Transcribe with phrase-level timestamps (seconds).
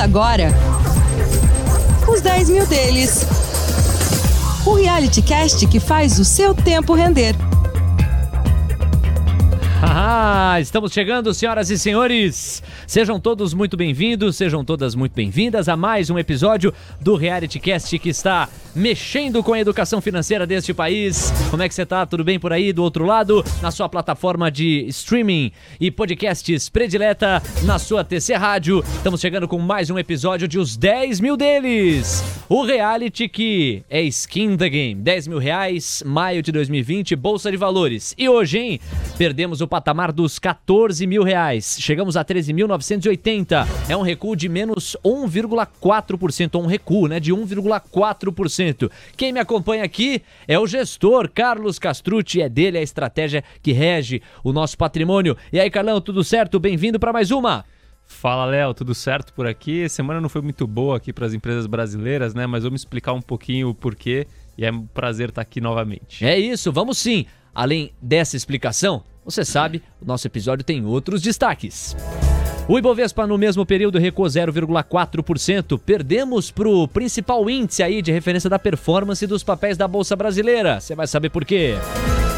[0.00, 0.50] Agora
[2.08, 3.26] os 10 mil deles.
[4.64, 7.36] O reality cast que faz o seu tempo render.
[10.02, 12.62] Ah, estamos chegando, senhoras e senhores.
[12.86, 17.98] Sejam todos muito bem-vindos, sejam todas muito bem-vindas a mais um episódio do Reality Cast
[17.98, 21.30] que está mexendo com a educação financeira deste país.
[21.50, 22.06] Como é que você tá?
[22.06, 23.44] Tudo bem por aí do outro lado?
[23.60, 28.82] Na sua plataforma de streaming e podcasts predileta, na sua TC Rádio.
[28.96, 32.24] Estamos chegando com mais um episódio de Os 10 Mil Deles.
[32.48, 34.94] O reality que é skin the game.
[34.94, 38.14] 10 mil reais, maio de 2020, Bolsa de Valores.
[38.16, 38.80] E hoje, hein?
[39.18, 41.76] Perdemos o patamar dos 14 mil reais.
[41.80, 43.66] Chegamos a 13.980.
[43.88, 46.60] É um recuo de menos 1,4%.
[46.60, 47.18] Um recuo, né?
[47.18, 48.90] De 1,4%.
[49.16, 52.40] Quem me acompanha aqui é o gestor Carlos Castrucci.
[52.40, 55.36] É dele a estratégia que rege o nosso patrimônio.
[55.52, 56.60] E aí, Carlão, tudo certo?
[56.60, 57.64] Bem-vindo para mais uma.
[58.06, 59.88] Fala, Léo, tudo certo por aqui?
[59.88, 62.46] Semana não foi muito boa aqui para as empresas brasileiras, né?
[62.46, 64.26] Mas vamos explicar um pouquinho o porquê
[64.58, 66.24] e é um prazer estar aqui novamente.
[66.24, 67.24] É isso, vamos sim.
[67.54, 71.96] Além dessa explicação, você sabe, o nosso episódio tem outros destaques.
[72.68, 75.78] O Ibovespa no mesmo período recuou 0,4%.
[75.78, 80.80] Perdemos para o principal índice aí de referência da performance dos papéis da Bolsa Brasileira.
[80.80, 81.74] Você vai saber por quê.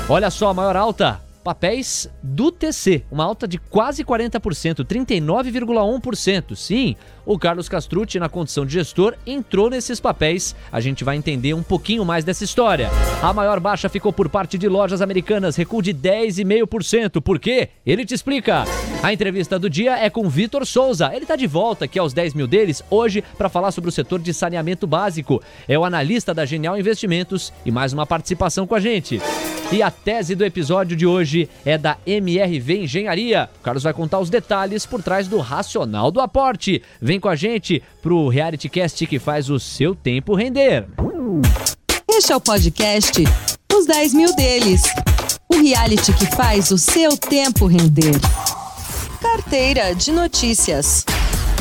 [0.08, 6.56] Olha só, a maior alta papéis do TC, uma alta de quase 40%, 39,1%.
[6.56, 6.96] Sim,
[7.26, 10.54] o Carlos Castrucci, na condição de gestor, entrou nesses papéis.
[10.70, 12.88] A gente vai entender um pouquinho mais dessa história.
[13.22, 17.20] A maior baixa ficou por parte de lojas americanas, recuo de 10,5%.
[17.20, 17.68] Por quê?
[17.86, 18.64] Ele te explica.
[19.00, 21.08] A entrevista do dia é com Vitor Souza.
[21.14, 24.18] Ele está de volta aqui aos 10 mil deles hoje para falar sobre o setor
[24.18, 25.40] de saneamento básico.
[25.68, 29.22] É o analista da Genial Investimentos e mais uma participação com a gente.
[29.70, 33.48] E a tese do episódio de hoje é da MRV Engenharia.
[33.60, 36.82] O Carlos vai contar os detalhes por trás do racional do aporte.
[37.00, 40.86] Vem com a gente pro Reality Cast que faz o seu tempo render.
[42.14, 43.24] Este é o podcast
[43.74, 44.82] Os 10 mil deles.
[45.48, 48.20] O reality que faz o seu tempo render.
[49.18, 51.06] Carteira de notícias.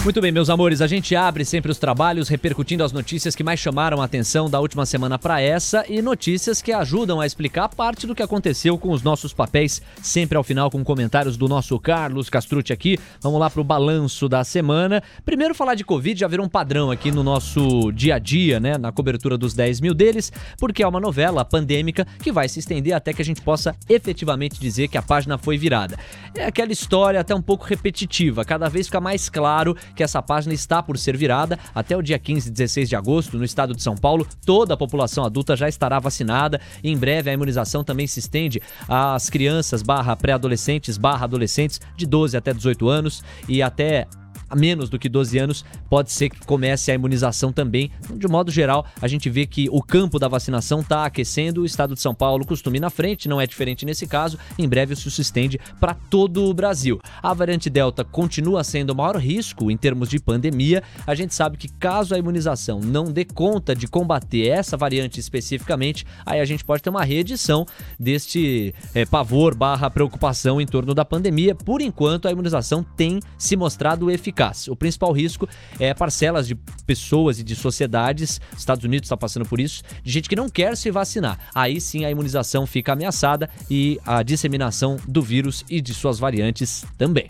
[0.04, 3.60] Muito bem, meus amores, a gente abre sempre os trabalhos repercutindo as notícias que mais
[3.60, 8.08] chamaram a atenção da última semana para essa e notícias que ajudam a explicar parte
[8.08, 12.32] do que aconteceu com os nossos papéis, sempre ao final com comentários do nosso Carlos
[12.32, 12.98] Castrucci aqui.
[13.22, 15.04] Vamos lá para o balanço da semana.
[15.24, 18.80] Primeiro falar de Covid já virou um padrão aqui no nosso dia a dia, né,
[18.80, 22.94] na cobertura dos 10 mil deles, porque é uma novela pandêmica que vai se estender
[22.94, 25.96] até que a gente possa efetivamente dizer que a página foi virada.
[26.36, 30.54] É aquela história até um pouco repetitiva, cada vez fica mais claro que essa página
[30.54, 31.58] está por ser virada.
[31.74, 34.78] Até o dia 15 e 16 de agosto, no estado de São Paulo, toda a
[34.78, 36.60] população adulta já estará vacinada.
[36.84, 42.38] Em breve a imunização também se estende às crianças barra pré-adolescentes barra adolescentes de 12
[42.38, 44.08] até 18 anos e até
[44.52, 47.90] a menos do que 12 anos, pode ser que comece a imunização também.
[48.16, 51.94] De modo geral, a gente vê que o campo da vacinação está aquecendo, o estado
[51.94, 54.38] de São Paulo costuma ir na frente, não é diferente nesse caso.
[54.60, 57.00] Em breve isso se estende para todo o Brasil.
[57.24, 60.84] A variante Delta continua sendo o maior risco em termos de pandemia.
[61.08, 66.06] A gente sabe que caso a imunização não dê conta de combater essa variante especificamente,
[66.26, 67.66] aí a gente pode ter uma reedição
[67.98, 71.56] deste é, pavor barra preocupação em torno da pandemia.
[71.56, 74.68] Por enquanto, a imunização tem se mostrado eficaz eficaz.
[74.68, 75.48] O principal risco
[75.80, 80.28] é parcelas de pessoas e de sociedades, Estados Unidos está passando por isso, de gente
[80.28, 81.40] que não quer se vacinar.
[81.54, 86.84] Aí sim a imunização fica ameaçada e a disseminação do vírus e de suas variantes
[86.98, 87.28] também.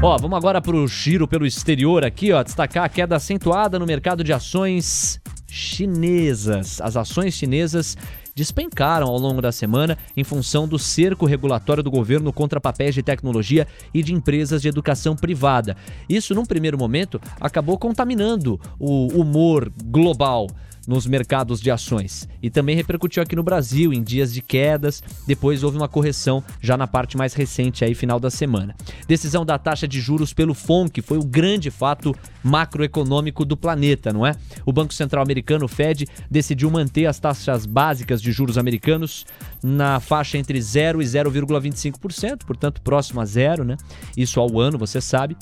[0.00, 3.86] Ó, vamos agora para o giro pelo exterior aqui, ó, destacar a queda acentuada no
[3.86, 6.80] mercado de ações chinesas.
[6.80, 7.96] As ações chinesas
[8.38, 13.02] despencaram ao longo da semana em função do cerco regulatório do governo contra papéis de
[13.02, 15.76] tecnologia e de empresas de educação privada.
[16.08, 20.46] Isso, num primeiro momento, acabou contaminando o humor global
[20.88, 22.26] nos mercados de ações.
[22.42, 26.78] E também repercutiu aqui no Brasil em dias de quedas, depois houve uma correção já
[26.78, 28.74] na parte mais recente aí final da semana.
[29.06, 34.26] Decisão da taxa de juros pelo FONC foi o grande fato macroeconômico do planeta, não
[34.26, 34.34] é?
[34.64, 39.26] O Banco Central Americano, Fed, decidiu manter as taxas básicas de juros americanos
[39.62, 43.76] na faixa entre 0 e 0,25%, portanto próximo a zero, né?
[44.16, 45.36] Isso ao ano, você sabe.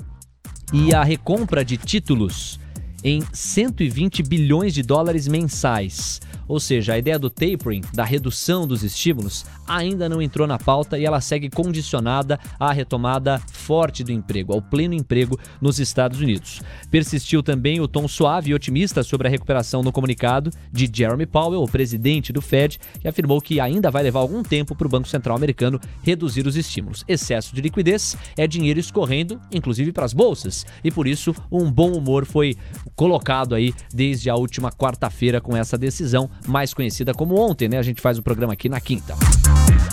[0.72, 2.58] E a recompra de títulos
[3.06, 6.20] em 120 bilhões de dólares mensais.
[6.48, 10.98] Ou seja, a ideia do tapering, da redução dos estímulos, ainda não entrou na pauta
[10.98, 16.62] e ela segue condicionada à retomada forte do emprego, ao pleno emprego nos Estados Unidos.
[16.90, 21.62] Persistiu também o tom suave e otimista sobre a recuperação no comunicado de Jeremy Powell,
[21.62, 25.08] o presidente do Fed, que afirmou que ainda vai levar algum tempo para o Banco
[25.08, 27.04] Central americano reduzir os estímulos.
[27.08, 31.92] Excesso de liquidez é dinheiro escorrendo, inclusive para as bolsas, e por isso um bom
[31.92, 32.56] humor foi
[32.94, 37.78] colocado aí desde a última quarta-feira com essa decisão, mais conhecida como ontem, né?
[37.78, 39.14] A gente faz o programa aqui na quinta.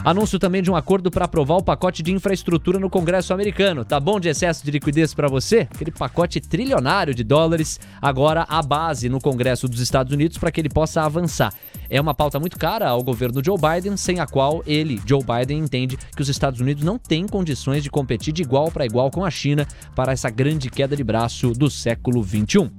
[0.03, 3.85] Anúncio também de um acordo para aprovar o pacote de infraestrutura no Congresso americano.
[3.85, 5.67] Tá bom de excesso de liquidez para você?
[5.73, 10.59] Aquele pacote trilionário de dólares, agora a base no Congresso dos Estados Unidos para que
[10.59, 11.53] ele possa avançar.
[11.89, 15.59] É uma pauta muito cara ao governo Joe Biden, sem a qual ele, Joe Biden,
[15.59, 19.23] entende que os Estados Unidos não têm condições de competir de igual para igual com
[19.23, 19.65] a China
[19.95, 22.69] para essa grande queda de braço do século 21.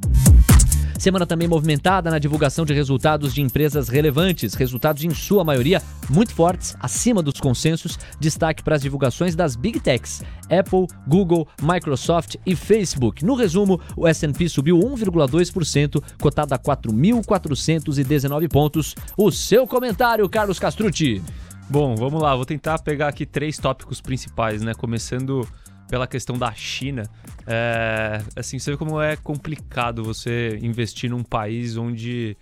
[0.99, 6.35] Semana também movimentada na divulgação de resultados de empresas relevantes, resultados em sua maioria muito
[6.35, 7.99] fortes, acima dos consensos.
[8.19, 13.25] Destaque para as divulgações das Big Techs: Apple, Google, Microsoft e Facebook.
[13.25, 18.95] No resumo, o S&P subiu 1,2%, cotado a 4.419 pontos.
[19.17, 21.23] O seu comentário, Carlos Castrucci.
[21.69, 24.75] Bom, vamos lá, vou tentar pegar aqui três tópicos principais, né?
[24.75, 25.47] Começando
[25.89, 27.05] pela questão da China.
[27.47, 32.37] É, assim, você vê como é complicado você investir num país onde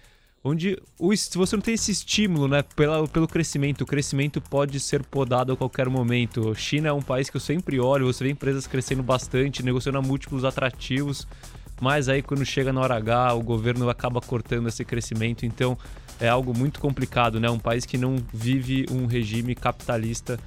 [0.44, 4.80] onde o, se você não tem esse estímulo né, pela, pelo crescimento, o crescimento pode
[4.80, 6.52] ser podado a qualquer momento.
[6.54, 10.02] China é um país que eu sempre olho, você vê empresas crescendo bastante, negociando a
[10.02, 11.28] múltiplos atrativos,
[11.80, 15.78] mas aí quando chega na hora H, o governo acaba cortando esse crescimento, então
[16.18, 17.48] é algo muito complicado, né?
[17.48, 20.38] Um país que não vive um regime capitalista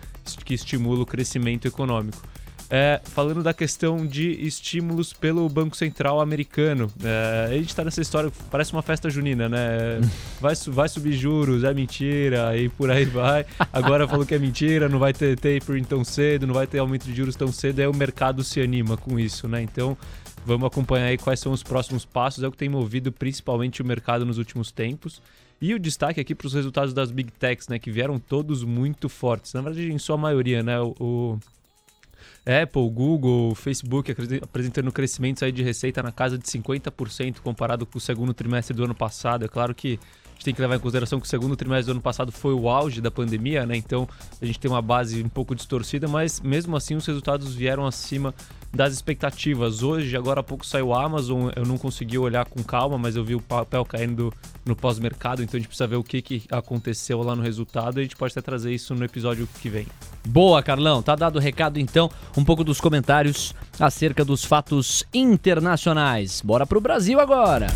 [0.43, 2.21] que estimula o crescimento econômico.
[2.69, 6.91] É, falando da questão de estímulos pelo Banco Central americano.
[7.03, 10.01] É, a gente está nessa história, parece uma festa junina, né?
[10.41, 13.45] Vai, vai subir juros, é mentira, e por aí vai.
[13.71, 17.05] Agora falou que é mentira, não vai ter tapering tão cedo, não vai ter aumento
[17.05, 19.61] de juros tão cedo, aí o mercado se anima com isso, né?
[19.61, 19.97] Então,
[20.45, 23.85] vamos acompanhar aí quais são os próximos passos, é o que tem movido principalmente o
[23.85, 25.21] mercado nos últimos tempos.
[25.59, 29.07] E o destaque aqui para os resultados das Big Techs, né, que vieram todos muito
[29.07, 29.53] fortes.
[29.53, 31.39] Na verdade, em sua maioria, né, o,
[32.45, 38.01] Apple, Google, Facebook apresentando crescimentos aí de receita na casa de 50% comparado com o
[38.01, 39.45] segundo trimestre do ano passado.
[39.45, 39.99] É claro que
[40.35, 42.53] a gente tem que levar em consideração que o segundo trimestre do ano passado foi
[42.53, 43.77] o auge da pandemia, né?
[43.77, 44.07] Então
[44.41, 48.33] a gente tem uma base um pouco distorcida, mas mesmo assim os resultados vieram acima
[48.73, 49.81] das expectativas.
[49.81, 53.23] Hoje, agora há pouco saiu a Amazon, eu não consegui olhar com calma, mas eu
[53.23, 54.33] vi o papel caindo
[54.65, 58.01] no pós-mercado, então a gente precisa ver o que, que aconteceu lá no resultado e
[58.01, 59.87] a gente pode até trazer isso no episódio que vem.
[60.27, 61.01] Boa, Carlão.
[61.01, 66.41] Tá dado o recado então, um pouco dos comentários acerca dos fatos internacionais.
[66.41, 67.67] Bora pro Brasil agora.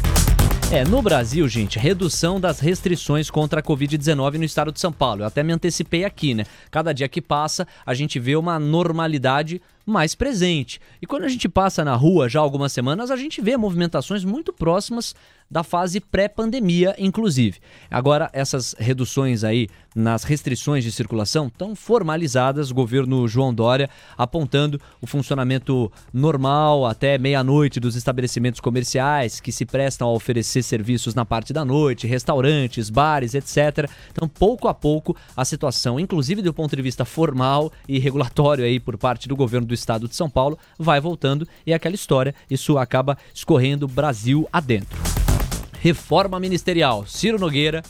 [0.71, 5.23] É, no Brasil, gente, redução das restrições contra a Covid-19 no estado de São Paulo.
[5.23, 6.45] Eu até me antecipei aqui, né?
[6.69, 9.59] Cada dia que passa, a gente vê uma normalidade
[9.89, 10.79] mais presente.
[11.01, 14.53] E quando a gente passa na rua já algumas semanas, a gente vê movimentações muito
[14.53, 15.15] próximas
[15.49, 17.57] da fase pré-pandemia, inclusive.
[17.89, 24.79] Agora, essas reduções aí nas restrições de circulação estão formalizadas, o governo João Dória apontando
[25.01, 31.25] o funcionamento normal até meia-noite dos estabelecimentos comerciais que se prestam a oferecer serviços na
[31.25, 33.89] parte da noite, restaurantes, bares, etc.
[34.11, 38.79] Então, pouco a pouco, a situação, inclusive do ponto de vista formal e regulatório aí
[38.79, 42.35] por parte do governo do estado de São Paulo, vai voltando e é aquela história,
[42.49, 44.99] isso acaba escorrendo Brasil adentro.
[45.81, 47.05] Reforma Ministerial.
[47.07, 47.81] Ciro Nogueira,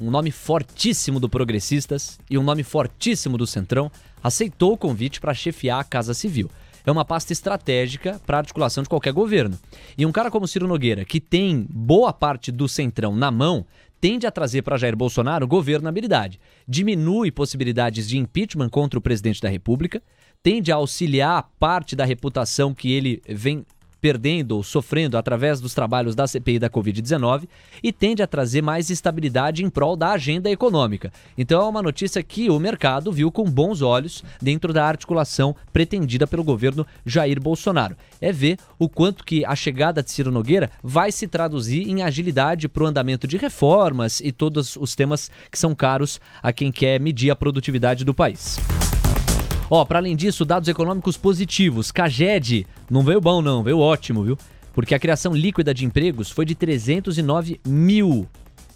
[0.00, 3.90] um nome fortíssimo do Progressistas e um nome fortíssimo do Centrão,
[4.22, 6.50] aceitou o convite para chefiar a Casa Civil.
[6.86, 9.58] É uma pasta estratégica para articulação de qualquer governo.
[9.96, 13.64] E um cara como Ciro Nogueira, que tem boa parte do Centrão na mão,
[13.98, 16.38] tende a trazer para Jair Bolsonaro governabilidade.
[16.68, 20.02] Diminui possibilidades de impeachment contra o presidente da República,
[20.44, 23.64] tende a auxiliar parte da reputação que ele vem
[23.98, 27.48] perdendo ou sofrendo através dos trabalhos da CPI da Covid-19
[27.82, 31.10] e tende a trazer mais estabilidade em prol da agenda econômica.
[31.38, 36.26] Então é uma notícia que o mercado viu com bons olhos dentro da articulação pretendida
[36.26, 37.96] pelo governo Jair Bolsonaro.
[38.20, 42.68] É ver o quanto que a chegada de Ciro Nogueira vai se traduzir em agilidade
[42.68, 47.00] para o andamento de reformas e todos os temas que são caros a quem quer
[47.00, 48.58] medir a produtividade do país.
[49.70, 51.90] Ó, para além disso, dados econômicos positivos.
[51.90, 54.38] Caged não veio bom não, veio ótimo, viu?
[54.72, 58.28] Porque a criação líquida de empregos foi de 309 mil.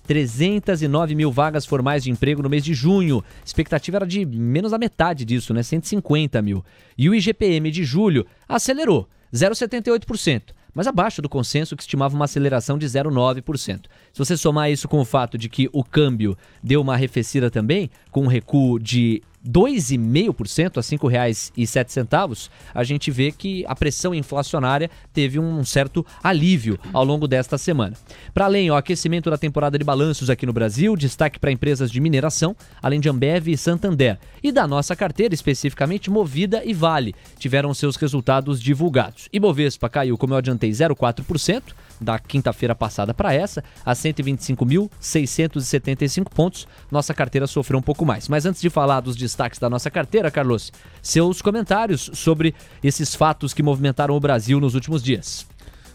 [0.06, 3.22] 309 mil vagas formais de emprego no mês de junho.
[3.40, 5.62] A expectativa era de menos da metade disso, né?
[5.62, 6.64] 150 mil.
[6.96, 12.78] E o IGPM de julho acelerou, 0,78% mas abaixo do consenso que estimava uma aceleração
[12.78, 13.86] de 0,9%.
[14.12, 17.90] Se você somar isso com o fato de que o câmbio deu uma arrefecida também,
[18.12, 24.90] com um recuo de 2,5% a R$ 5,07, a gente vê que a pressão inflacionária
[25.12, 27.96] teve um certo alívio ao longo desta semana.
[28.34, 32.00] Para além, o aquecimento da temporada de balanços aqui no Brasil, destaque para empresas de
[32.00, 34.18] mineração, além de Ambev e Santander.
[34.42, 39.28] E da nossa carteira, especificamente Movida e Vale, tiveram seus resultados divulgados.
[39.32, 41.62] Ibovespa caiu, como eu adiantei, 0,4%
[42.00, 46.66] da quinta-feira passada para essa, a 125.675 pontos.
[46.90, 48.28] Nossa carteira sofreu um pouco mais.
[48.28, 53.54] Mas antes de falar dos destaques da nossa carteira, Carlos, seus comentários sobre esses fatos
[53.54, 55.46] que movimentaram o Brasil nos últimos dias.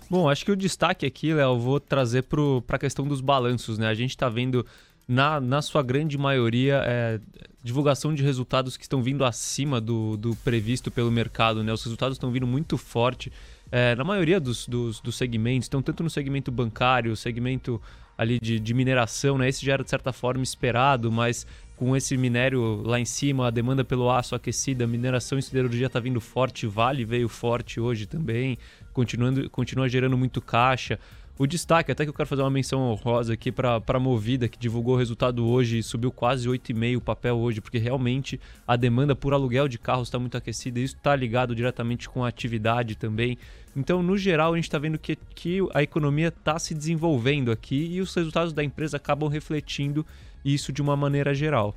[0.09, 3.87] Bom, acho que o destaque aqui, Léo, vou trazer para a questão dos balanços, né?
[3.87, 4.65] A gente está vendo,
[5.07, 7.19] na, na sua grande maioria, é,
[7.63, 11.73] divulgação de resultados que estão vindo acima do, do previsto pelo mercado, né?
[11.73, 13.31] Os resultados estão vindo muito forte
[13.75, 17.81] é, na maioria dos, dos, dos, segmentos, então tanto no segmento bancário, segmento
[18.15, 19.49] ali de, de mineração, né?
[19.49, 23.49] Esse já era de certa forma esperado, mas com esse minério lá em cima, a
[23.49, 28.59] demanda pelo aço aquecida, mineração em siderurgia está vindo forte, Vale veio forte hoje também,
[28.93, 30.99] continuando, continua gerando muito caixa.
[31.37, 34.57] O destaque, até que eu quero fazer uma menção honrosa aqui para a Movida, que
[34.57, 39.15] divulgou o resultado hoje e subiu quase 8,5% o papel hoje, porque realmente a demanda
[39.15, 42.95] por aluguel de carros está muito aquecida e isso está ligado diretamente com a atividade
[42.95, 43.35] também.
[43.75, 47.87] Então, no geral, a gente está vendo que, que a economia está se desenvolvendo aqui
[47.91, 50.05] e os resultados da empresa acabam refletindo
[50.45, 51.75] isso de uma maneira geral.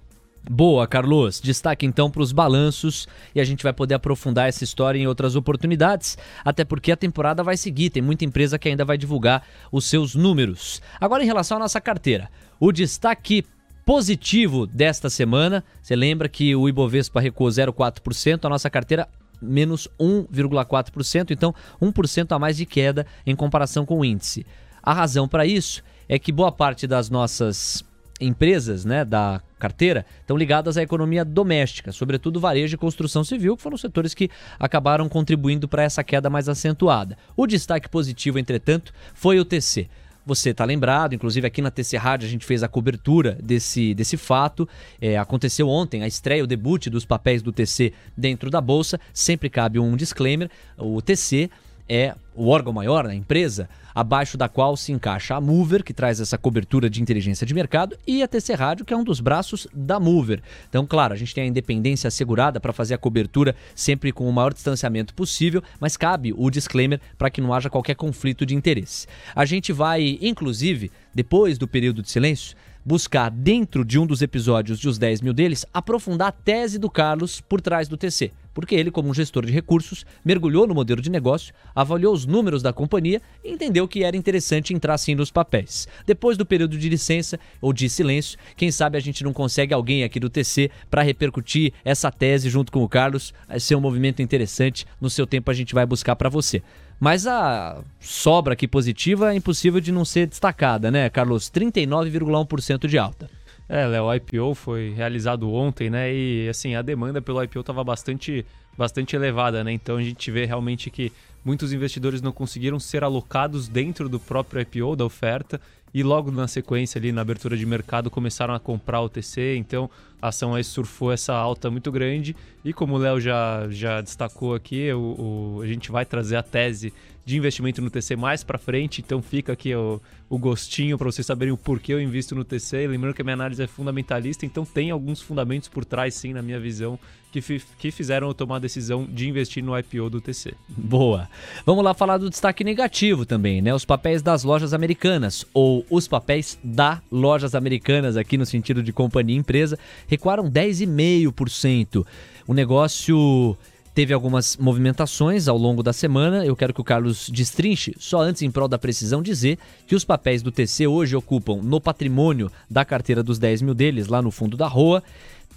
[0.48, 1.40] Boa, Carlos.
[1.40, 5.34] Destaque então para os balanços e a gente vai poder aprofundar essa história em outras
[5.34, 9.86] oportunidades, até porque a temporada vai seguir, tem muita empresa que ainda vai divulgar os
[9.86, 10.80] seus números.
[11.00, 13.44] Agora, em relação à nossa carteira, o destaque
[13.84, 19.08] positivo desta semana, você lembra que o Ibovespa recuou 0,4%, a nossa carteira
[19.42, 24.46] menos 1,4%, então 1% a mais de queda em comparação com o índice.
[24.80, 27.84] A razão para isso é que boa parte das nossas
[28.20, 33.62] empresas né, da carteira estão ligadas à economia doméstica, sobretudo varejo e construção civil, que
[33.62, 37.16] foram setores que acabaram contribuindo para essa queda mais acentuada.
[37.36, 39.88] O destaque positivo, entretanto, foi o TC.
[40.26, 44.16] Você está lembrado, inclusive aqui na TC Rádio a gente fez a cobertura desse, desse
[44.16, 44.68] fato.
[45.00, 48.98] É, aconteceu ontem a estreia, o debut dos papéis do TC dentro da Bolsa.
[49.14, 51.48] Sempre cabe um disclaimer: o TC
[51.88, 56.20] é o órgão maior, a empresa, abaixo da qual se encaixa a Mover, que traz
[56.20, 59.66] essa cobertura de inteligência de mercado, e a TC Rádio, que é um dos braços
[59.72, 60.42] da Mover.
[60.68, 64.32] Então, claro, a gente tem a independência assegurada para fazer a cobertura sempre com o
[64.32, 69.06] maior distanciamento possível, mas cabe o disclaimer para que não haja qualquer conflito de interesse.
[69.34, 74.78] A gente vai, inclusive, depois do período de silêncio, buscar, dentro de um dos episódios
[74.78, 78.30] de Os 10 Mil deles, aprofundar a tese do Carlos por trás do TC.
[78.56, 82.62] Porque ele, como um gestor de recursos, mergulhou no modelo de negócio, avaliou os números
[82.62, 85.86] da companhia e entendeu que era interessante entrar sim nos papéis.
[86.06, 90.04] Depois do período de licença ou de silêncio, quem sabe a gente não consegue alguém
[90.04, 93.34] aqui do TC para repercutir essa tese junto com o Carlos.
[93.46, 94.86] Vai ser um movimento interessante.
[94.98, 96.62] No seu tempo a gente vai buscar para você.
[96.98, 101.50] Mas a sobra aqui positiva é impossível de não ser destacada, né, Carlos?
[101.50, 103.28] 39,1% de alta.
[103.68, 106.14] É, Léo, o IPO foi realizado ontem, né?
[106.14, 108.46] E assim, a demanda pelo IPO estava bastante,
[108.78, 109.72] bastante elevada, né?
[109.72, 111.12] Então a gente vê realmente que
[111.44, 115.60] muitos investidores não conseguiram ser alocados dentro do próprio IPO, da oferta,
[115.92, 119.88] e logo na sequência ali na abertura de mercado começaram a comprar o TC, então
[120.20, 124.54] a ação aí surfou essa alta muito grande e como o Léo já, já destacou
[124.54, 126.92] aqui, o, o, a gente vai trazer a tese
[127.26, 131.26] de investimento no TC mais para frente, então fica aqui o, o gostinho para vocês
[131.26, 132.86] saberem o porquê eu invisto no TC.
[132.86, 136.40] Lembrando que a minha análise é fundamentalista, então tem alguns fundamentos por trás, sim, na
[136.40, 136.96] minha visão,
[137.32, 140.54] que, que fizeram eu tomar a decisão de investir no IPO do TC.
[140.68, 141.28] Boa.
[141.66, 143.74] Vamos lá falar do destaque negativo também, né?
[143.74, 148.92] Os papéis das lojas americanas, ou os papéis da lojas americanas, aqui no sentido de
[148.92, 152.06] companhia e empresa, recuaram 10,5%.
[152.46, 153.58] O negócio
[153.96, 156.44] teve algumas movimentações ao longo da semana.
[156.44, 160.04] Eu quero que o Carlos destrinche, só antes, em prol da precisão, dizer que os
[160.04, 164.30] papéis do TC hoje ocupam no patrimônio da carteira dos 10 mil deles, lá no
[164.30, 165.02] fundo da rua.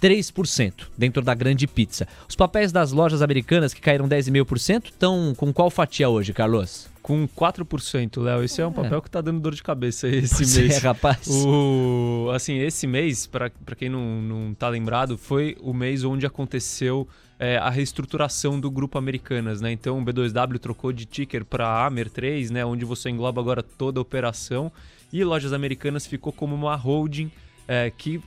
[0.00, 2.08] 3% dentro da grande pizza.
[2.28, 6.88] Os papéis das lojas americanas que caíram 10,5% estão com qual fatia hoje, Carlos?
[7.02, 8.42] Com 4%, Léo.
[8.44, 10.76] Esse é, é um papel que está dando dor de cabeça esse pois mês.
[10.76, 11.26] É, rapaz.
[11.28, 17.08] O, assim, esse mês, para quem não, não tá lembrado, foi o mês onde aconteceu
[17.38, 19.72] é, a reestruturação do grupo Americanas, né?
[19.72, 22.64] Então o B2W trocou de ticker para Amer 3, né?
[22.66, 24.70] Onde você engloba agora toda a operação
[25.12, 27.30] e Lojas Americanas ficou como uma holding
[27.66, 28.20] é, que,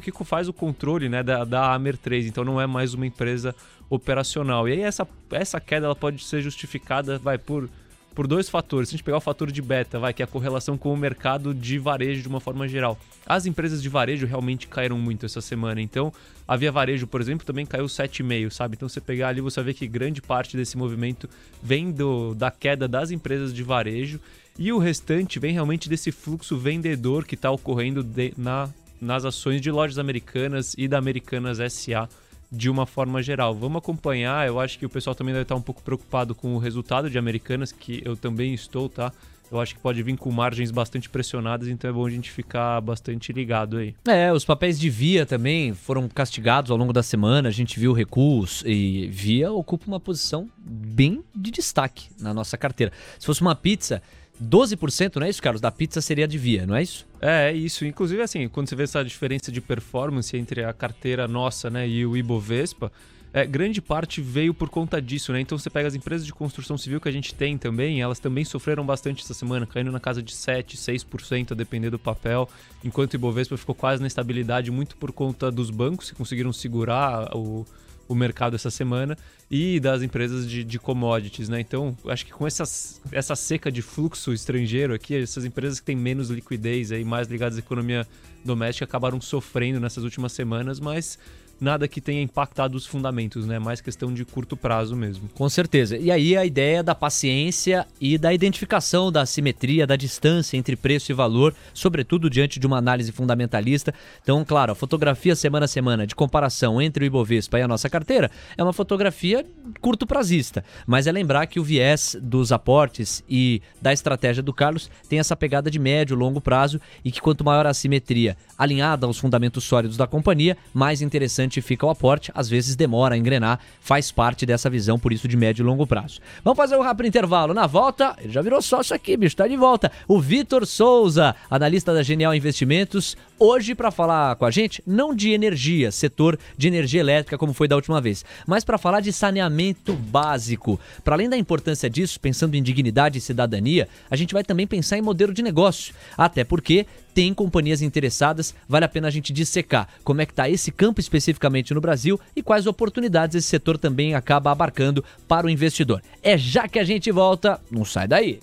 [0.00, 3.54] que faz o controle né, da, da Amer 3, então não é mais uma empresa
[3.88, 4.68] operacional.
[4.68, 7.68] E aí essa, essa queda ela pode ser justificada vai por
[8.16, 8.88] por dois fatores.
[8.88, 10.96] Se a gente pegar o fator de beta, vai, que é a correlação com o
[10.96, 12.98] mercado de varejo de uma forma geral.
[13.26, 15.82] As empresas de varejo realmente caíram muito essa semana.
[15.82, 16.10] Então,
[16.48, 18.74] a Via Varejo, por exemplo, também caiu 7,5, sabe?
[18.74, 21.28] Então, você pegar ali, você ver que grande parte desse movimento
[21.62, 24.18] vem do, da queda das empresas de varejo
[24.58, 29.60] e o restante vem realmente desse fluxo vendedor que está ocorrendo de, na, nas ações
[29.60, 32.08] de lojas americanas e da Americanas SA
[32.50, 33.54] de uma forma geral.
[33.54, 36.58] Vamos acompanhar, eu acho que o pessoal também deve estar um pouco preocupado com o
[36.58, 39.12] resultado de Americanas, que eu também estou, tá?
[39.50, 42.80] Eu acho que pode vir com margens bastante pressionadas, então é bom a gente ficar
[42.80, 43.94] bastante ligado aí.
[44.06, 47.92] É, os papéis de Via também foram castigados ao longo da semana, a gente viu
[47.92, 52.92] recuos e Via ocupa uma posição bem de destaque na nossa carteira.
[53.18, 54.02] Se fosse uma pizza,
[54.42, 55.60] 12%, não é isso, Carlos?
[55.60, 57.06] Da pizza seria de via, não é isso?
[57.20, 57.84] É, é isso.
[57.84, 62.04] Inclusive, assim, quando você vê essa diferença de performance entre a carteira nossa né, e
[62.04, 62.92] o Ibovespa,
[63.32, 65.40] é, grande parte veio por conta disso, né?
[65.40, 68.46] Então você pega as empresas de construção civil que a gente tem também, elas também
[68.46, 72.48] sofreram bastante essa semana, caindo na casa de 7, 6%, a depender do papel,
[72.82, 77.36] enquanto o Ibovespa ficou quase na estabilidade, muito por conta dos bancos que conseguiram segurar
[77.36, 77.66] o
[78.08, 79.16] o mercado essa semana
[79.50, 81.60] e das empresas de, de commodities, né?
[81.60, 85.96] Então, acho que com essas, essa seca de fluxo estrangeiro aqui, essas empresas que têm
[85.96, 88.06] menos liquidez aí, mais ligadas à economia
[88.44, 91.18] doméstica, acabaram sofrendo nessas últimas semanas, mas
[91.60, 93.58] nada que tenha impactado os fundamentos, né?
[93.58, 95.28] Mais questão de curto prazo mesmo.
[95.34, 95.96] Com certeza.
[95.96, 101.10] E aí a ideia da paciência e da identificação da simetria, da distância entre preço
[101.10, 103.94] e valor, sobretudo diante de uma análise fundamentalista.
[104.22, 107.88] Então, claro, a fotografia semana a semana de comparação entre o Ibovespa e a nossa
[107.88, 109.44] carteira é uma fotografia
[109.80, 114.90] curto prazista, mas é lembrar que o viés dos aportes e da estratégia do Carlos
[115.08, 119.18] tem essa pegada de médio, longo prazo e que quanto maior a simetria alinhada aos
[119.18, 124.10] fundamentos sólidos da companhia, mais interessante fica o aporte, às vezes demora a engrenar, faz
[124.10, 126.20] parte dessa visão, por isso de médio e longo prazo.
[126.44, 127.54] Vamos fazer um rápido intervalo.
[127.54, 129.90] Na volta, ele já virou sócio aqui, bicho, tá de volta.
[130.08, 135.30] O Vitor Souza, analista da Genial Investimentos, hoje para falar com a gente, não de
[135.30, 139.92] energia, setor de energia elétrica como foi da última vez, mas para falar de saneamento
[139.94, 140.80] básico.
[141.04, 144.98] Para além da importância disso, pensando em dignidade e cidadania, a gente vai também pensar
[144.98, 145.94] em modelo de negócio.
[146.16, 146.86] Até porque
[147.16, 151.00] tem companhias interessadas, vale a pena a gente dissecar como é que está esse campo
[151.00, 156.02] especificamente no Brasil e quais oportunidades esse setor também acaba abarcando para o investidor.
[156.22, 158.38] É já que a gente volta, não sai daí.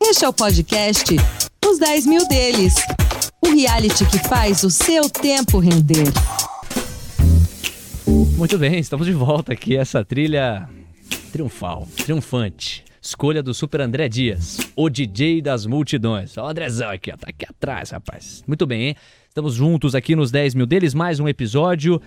[0.00, 1.14] Este é o podcast
[1.64, 2.74] Os 10 mil deles.
[3.40, 6.12] O reality que faz o seu tempo render.
[8.36, 9.76] Muito bem, estamos de volta aqui.
[9.76, 10.68] Essa trilha
[11.30, 12.87] triunfal, triunfante.
[13.00, 16.36] Escolha do Super André Dias, o DJ das multidões.
[16.36, 18.42] Ó, o Andrezão aqui, ó, tá aqui atrás, rapaz.
[18.46, 18.96] Muito bem, hein?
[19.28, 22.00] Estamos juntos aqui nos 10 mil deles, mais um episódio.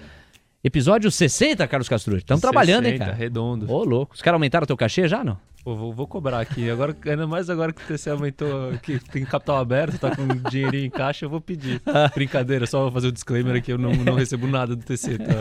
[0.64, 2.18] Episódio 60, Carlos Castro.
[2.18, 3.14] Estamos trabalhando, hein, cara?
[3.14, 3.72] redondo.
[3.72, 4.14] Ô, louco.
[4.14, 5.38] Os caras aumentaram teu cachê já, não?
[5.64, 6.68] Pô, vou, vou, cobrar aqui.
[6.72, 10.86] Agora, ainda mais agora que o TC aumentou, que tem capital aberto, tá com dinheirinho
[10.86, 11.80] em caixa, eu vou pedir.
[12.16, 15.36] Brincadeira, só vou fazer o disclaimer aqui, eu não, não recebo nada do TC, tá?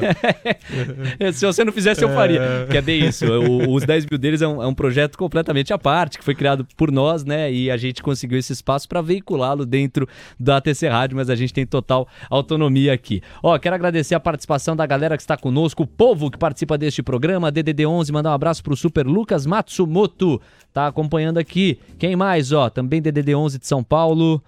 [1.32, 2.38] Se você não fizesse, eu faria.
[2.38, 2.66] É...
[2.66, 3.24] Que é bem isso.
[3.24, 6.34] O, os 10 mil deles é um, é um, projeto completamente à parte, que foi
[6.34, 7.50] criado por nós, né?
[7.50, 10.06] E a gente conseguiu esse espaço para veiculá-lo dentro
[10.38, 13.22] da TC Rádio, mas a gente tem total autonomia aqui.
[13.42, 17.02] Ó, quero agradecer a participação da galera que está conosco, o povo que participa deste
[17.02, 20.09] programa, DDD11, mandar um abraço pro Super Lucas Matsumoto
[20.72, 21.78] tá acompanhando aqui.
[21.98, 22.68] Quem mais, ó?
[22.68, 24.42] Também DDD11 de São Paulo.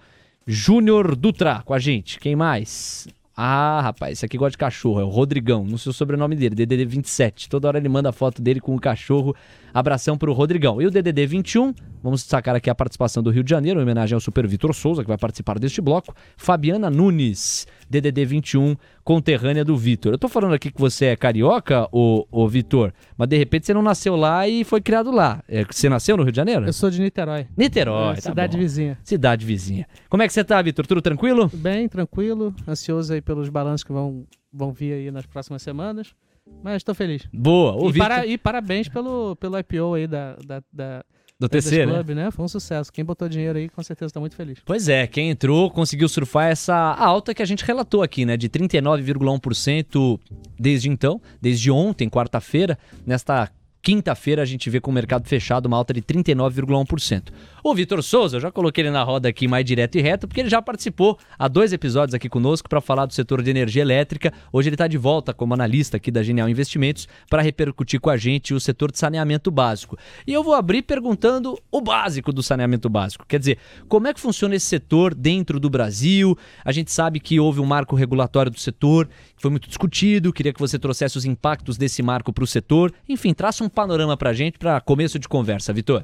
[0.45, 2.19] Júnior Dutra com a gente.
[2.19, 3.07] Quem mais?
[3.35, 6.55] Ah, rapaz, esse aqui gosta de cachorro, é o Rodrigão, não sei o sobrenome dele,
[6.55, 7.47] DDD27.
[7.47, 9.35] Toda hora ele manda foto dele com o cachorro.
[9.73, 10.79] Abração pro Rodrigão.
[10.79, 14.21] E o DDD21, vamos destacar aqui a participação do Rio de Janeiro, em homenagem ao
[14.21, 16.13] Super Vitor Souza, que vai participar deste bloco.
[16.37, 17.65] Fabiana Nunes,
[18.01, 20.13] DDD21, conterrânea do Vitor.
[20.13, 23.73] Eu tô falando aqui que você é carioca, ô, ô Vitor, mas de repente você
[23.73, 25.43] não nasceu lá e foi criado lá.
[25.47, 26.65] É, você nasceu no Rio de Janeiro?
[26.65, 27.47] Eu sou de Niterói.
[27.55, 28.63] Niterói, é, tá cidade bom.
[28.63, 28.97] vizinha.
[29.03, 29.87] Cidade vizinha.
[30.09, 30.87] Como é que você tá, Vitor?
[30.87, 31.49] Tudo tranquilo?
[31.53, 32.53] Bem, tranquilo.
[32.67, 36.15] Ansioso aí pelos balanços que vão, vão vir aí nas próximas semanas.
[36.61, 37.27] Mas estou feliz.
[37.33, 37.75] Boa.
[37.89, 38.07] E, Victor...
[38.07, 41.05] para, e, parabéns pelo, pelo IPO aí da, da, da
[41.47, 41.93] do TC, né?
[41.93, 42.31] Club, né?
[42.31, 42.91] Foi um sucesso.
[42.91, 44.59] Quem botou dinheiro aí, com certeza está muito feliz.
[44.65, 48.37] Pois é, quem entrou conseguiu surfar essa alta que a gente relatou aqui, né?
[48.37, 50.19] De 39,1%
[50.57, 52.77] desde então, desde ontem, quarta-feira.
[53.05, 53.49] Nesta
[53.81, 57.23] quinta-feira a gente vê com o mercado fechado uma alta de 39,1%.
[57.65, 60.41] O Vitor Souza, eu já coloquei ele na roda aqui mais direto e reto, porque
[60.41, 64.33] ele já participou há dois episódios aqui conosco para falar do setor de energia elétrica.
[64.51, 68.17] Hoje ele está de volta como analista aqui da Genial Investimentos para repercutir com a
[68.17, 69.97] gente o setor de saneamento básico.
[70.27, 73.25] E eu vou abrir perguntando o básico do saneamento básico.
[73.25, 76.37] Quer dizer, como é que funciona esse setor dentro do Brasil?
[76.65, 80.33] A gente sabe que houve um marco regulatório do setor, que foi muito discutido.
[80.33, 82.93] Queria que você trouxesse os impactos desse marco para o setor.
[83.07, 86.03] Enfim, traça um panorama para a gente para começo de conversa, Vitor.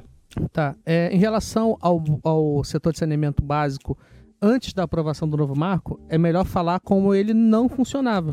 [0.52, 0.76] Tá.
[0.84, 3.98] É, em relação ao, ao setor de saneamento básico,
[4.40, 8.32] antes da aprovação do novo marco, é melhor falar como ele não funcionava.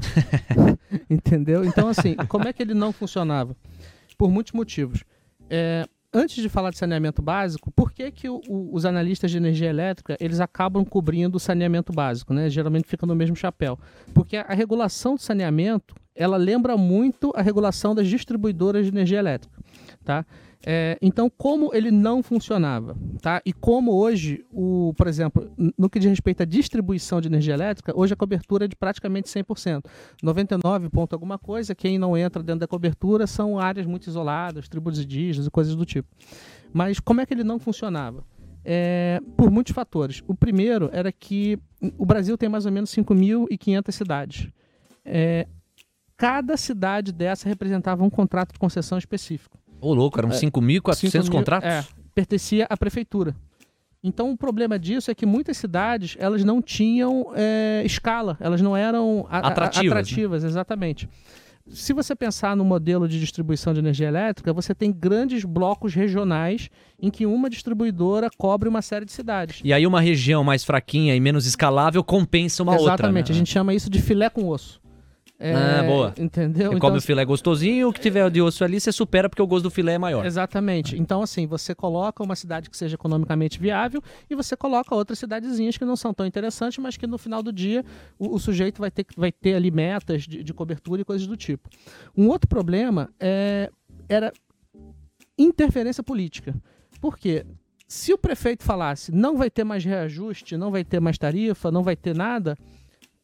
[1.09, 1.65] Entendeu?
[1.65, 3.55] Então, assim, como é que ele não funcionava?
[4.17, 5.03] Por muitos motivos.
[5.49, 9.37] É, antes de falar de saneamento básico, por que, que o, o, os analistas de
[9.37, 12.33] energia elétrica eles acabam cobrindo o saneamento básico?
[12.33, 12.49] Né?
[12.49, 13.77] Geralmente fica no mesmo chapéu.
[14.13, 19.19] Porque a, a regulação do saneamento ela lembra muito a regulação das distribuidoras de energia
[19.19, 19.61] elétrica.
[20.03, 20.25] Tá?
[20.69, 23.41] É, então, como ele não funcionava, tá?
[23.45, 27.97] E como hoje, o, por exemplo, no que diz respeito à distribuição de energia elétrica,
[27.97, 29.85] hoje a cobertura é de praticamente 100%.
[30.21, 34.99] 99 ponto alguma coisa, quem não entra dentro da cobertura são áreas muito isoladas, tribos
[34.99, 36.09] indígenas e coisas do tipo.
[36.73, 38.25] Mas como é que ele não funcionava?
[38.65, 40.21] É, por muitos fatores.
[40.27, 41.57] O primeiro era que
[41.97, 44.49] o Brasil tem mais ou menos 5.500 cidades.
[45.05, 45.47] É,
[46.17, 49.57] cada cidade dessa representava um contrato de concessão específico.
[49.79, 51.69] Ô, louco, eram 5.400 é, contratos?
[51.69, 53.35] É, pertencia à prefeitura.
[54.03, 58.77] Então, o problema disso é que muitas cidades elas não tinham é, escala, elas não
[58.77, 60.49] eram a, atrativas, atrativas né?
[60.49, 61.09] exatamente.
[61.69, 66.69] Se você pensar no modelo de distribuição de energia elétrica, você tem grandes blocos regionais
[66.97, 69.59] em que uma distribuidora cobre uma série de cidades.
[69.63, 73.05] E aí uma região mais fraquinha e menos escalável compensa uma Exatamente, outra.
[73.05, 73.35] Exatamente, né?
[73.35, 74.79] a gente chama isso de filé com osso.
[75.39, 76.13] É, ah, boa.
[76.17, 76.71] Entendeu?
[76.71, 79.41] Você então, come o filé gostosinho, o que tiver de osso ali, você supera porque
[79.41, 80.25] o gosto do filé é maior.
[80.25, 80.97] Exatamente.
[80.97, 85.77] Então, assim, você coloca uma cidade que seja economicamente viável e você coloca outras cidadezinhas
[85.77, 87.85] que não são tão interessantes, mas que no final do dia
[88.17, 91.37] o, o sujeito vai ter, vai ter ali metas de, de, cobertura e coisas do
[91.37, 91.69] tipo.
[92.15, 93.69] Um outro problema é,
[94.09, 94.33] era
[95.37, 96.55] interferência política.
[96.99, 97.45] Por quê?
[97.87, 101.83] Se o prefeito falasse não vai ter mais reajuste, não vai ter mais tarifa, não
[101.83, 102.57] vai ter nada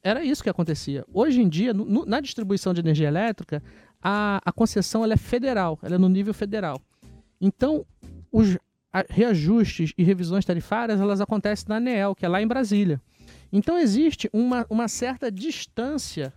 [0.03, 1.05] era isso que acontecia.
[1.13, 3.63] Hoje em dia, no, na distribuição de energia elétrica,
[4.01, 6.81] a, a concessão ela é federal, ela é no nível federal.
[7.39, 7.85] Então,
[8.31, 8.57] os
[9.09, 13.01] reajustes e revisões tarifárias elas acontecem na ANEEL, que é lá em Brasília.
[13.51, 16.33] Então, existe uma, uma certa distância,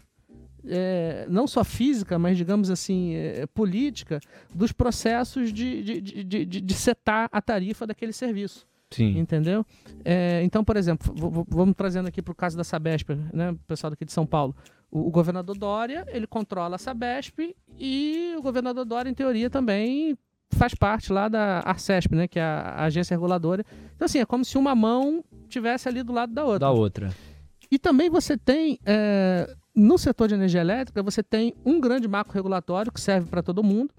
[0.64, 4.20] é, não só física, mas digamos assim, é, política,
[4.54, 8.66] dos processos de, de, de, de, de setar a tarifa daquele serviço.
[8.90, 9.18] Sim.
[9.18, 9.64] Entendeu?
[10.04, 11.12] É, então, por exemplo,
[11.48, 14.54] vamos trazendo aqui para o caso da Sabesp, né, o pessoal daqui de São Paulo.
[14.90, 20.16] O, o, governador Dória, ele controla a Sabesp e o governador Dória, em teoria, também
[20.50, 23.64] faz parte lá da Arcesp, né, que é a agência reguladora.
[23.94, 26.58] Então, assim, é como se uma mão tivesse ali do lado da outra.
[26.60, 27.14] Da outra.
[27.70, 32.32] E também você tem, é, no setor de energia elétrica, você tem um grande marco
[32.32, 33.92] regulatório que serve para todo mundo,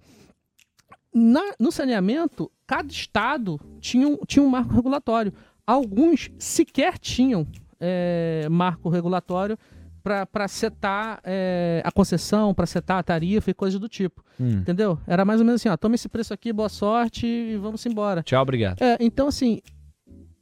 [1.17, 5.33] na, no saneamento, cada estado tinha um, tinha um marco regulatório.
[5.65, 7.47] Alguns sequer tinham
[7.79, 9.57] é, marco regulatório
[10.03, 14.23] para setar é, a concessão, para setar a tarifa e coisas do tipo.
[14.39, 14.59] Hum.
[14.59, 14.99] Entendeu?
[15.07, 18.21] Era mais ou menos assim: ó, toma esse preço aqui, boa sorte e vamos embora.
[18.21, 18.79] Tchau, obrigado.
[18.79, 19.59] É, então, assim,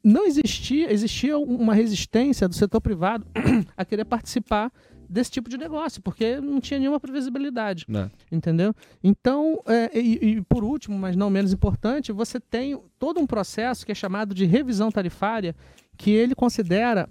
[0.04, 3.26] não existia, existia uma resistência do setor privado
[3.78, 4.70] a querer participar
[5.16, 7.86] desse tipo de negócio, porque não tinha nenhuma previsibilidade.
[7.88, 8.12] Não.
[8.30, 8.76] Entendeu?
[9.02, 13.86] Então, é, e, e, por último, mas não menos importante, você tem todo um processo
[13.86, 15.56] que é chamado de revisão tarifária,
[15.98, 17.08] que ele considera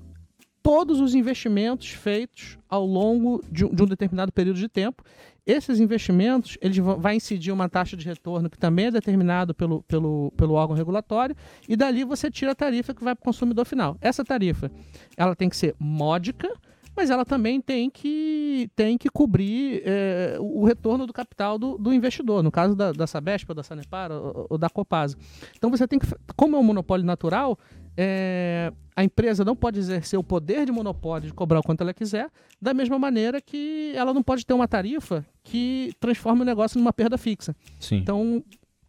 [0.63, 5.03] todos os investimentos feitos ao longo de um, de um determinado período de tempo.
[5.47, 9.83] Esses investimentos, eles vão, vai incidir uma taxa de retorno que também é determinado pelo,
[9.85, 11.35] pelo, pelo órgão regulatório,
[11.67, 13.97] e dali você tira a tarifa que vai para o consumidor final.
[14.03, 14.71] Essa tarifa,
[15.17, 16.51] ela tem que ser módica,
[16.97, 21.93] mas ela também tem que, tem que cobrir é, o retorno do capital do, do,
[21.93, 25.17] investidor, no caso da, da Sabesp, ou da Sanepar, ou, ou, da Copasa.
[25.57, 27.59] Então você tem que, como é um monopólio natural,
[27.97, 31.95] é, a empresa não pode exercer o poder de monopólio de cobrar o quanto ela
[31.95, 32.31] quiser,
[32.61, 36.93] da mesma maneira que ela não pode ter uma tarifa que transforme o negócio numa
[36.93, 37.55] perda fixa.
[37.79, 37.97] Sim.
[37.97, 38.43] Então,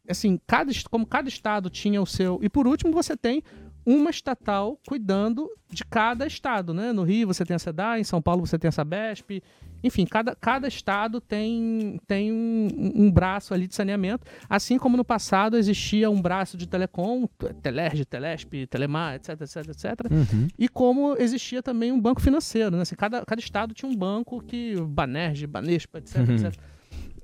[0.10, 2.40] assim, cada, como cada estado tinha o seu.
[2.42, 3.44] E por último, você tem
[3.86, 6.92] uma estatal cuidando de cada estado, né?
[6.92, 9.42] No Rio você tem a SEDA, em São Paulo você tem a Sabesp,
[9.84, 15.06] enfim, cada, cada estado tem, tem um, um, braço ali de saneamento, assim como no
[15.06, 17.28] passado existia um braço de telecom,
[17.62, 20.48] Telerge, Telesp, Telemar, etc, etc, etc, uhum.
[20.58, 22.82] e como existia também um banco financeiro, né?
[22.82, 26.36] Assim, cada, cada estado tinha um banco que, Banerj, Banespa, etc, uhum.
[26.36, 26.60] etc.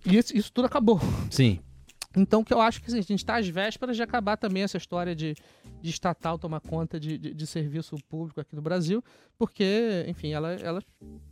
[0.06, 1.00] E isso, isso tudo acabou.
[1.30, 1.60] Sim.
[2.15, 4.78] Então, que eu acho que assim, a gente está às vésperas de acabar também essa
[4.78, 5.34] história de,
[5.82, 9.02] de estatal tomar conta de, de, de, serviço público aqui no Brasil,
[9.38, 10.84] porque, enfim, ela, ela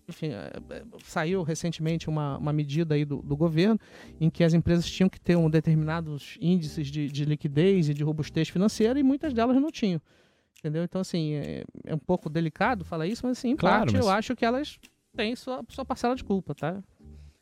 [0.08, 3.78] enfim, é, é, saiu recentemente uma, uma medida aí do, do governo
[4.22, 8.04] em que as empresas tinham que ter um determinados índices de, de liquidez e de
[8.04, 10.02] robustez financeira e muitas delas não tinham.
[10.60, 10.84] Entendeu?
[10.84, 14.06] Então, assim, é, é um pouco delicado falar isso, mas assim, em claro, parte mas...
[14.06, 14.78] eu acho que elas
[15.16, 16.82] têm sua, sua parcela de culpa, tá?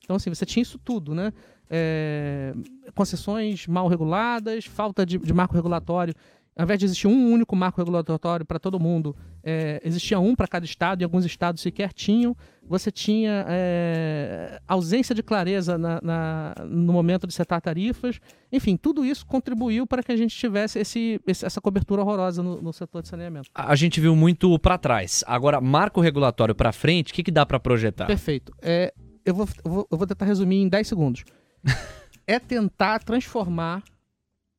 [0.03, 1.33] Então, assim, você tinha isso tudo, né?
[1.69, 2.53] É,
[2.95, 6.13] concessões mal reguladas, falta de, de, marco regulatório.
[6.57, 10.47] Ao invés de existir um único marco regulatório para todo mundo, é, existia um para
[10.47, 12.35] cada estado e alguns estados sequer tinham.
[12.67, 18.19] Você tinha é, ausência de clareza na, na, no momento de setar tarifas.
[18.51, 22.73] Enfim, tudo isso contribuiu para que a gente tivesse esse, essa cobertura horrorosa no, no,
[22.73, 23.49] setor de saneamento.
[23.53, 25.23] A gente viu muito para trás.
[25.27, 28.07] Agora, marco regulatório para frente, o que, que dá para projetar?
[28.07, 28.51] Perfeito.
[28.63, 28.91] É,
[29.23, 31.23] eu vou, eu vou, eu vou tentar resumir em 10 segundos.
[32.25, 33.83] é tentar transformar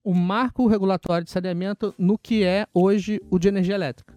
[0.02, 4.14] o marco regulatório de saneamento no que é hoje o de energia elétrica.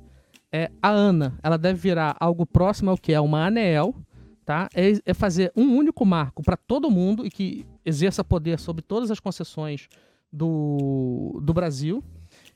[0.52, 3.96] É, a ANA, ela deve virar algo próximo ao que é uma ANEEL,
[4.46, 4.70] tá?
[4.74, 9.10] É, é fazer um único marco para todo mundo e que exerça poder sobre todas
[9.12, 9.88] as concessões
[10.32, 12.04] do, do Brasil.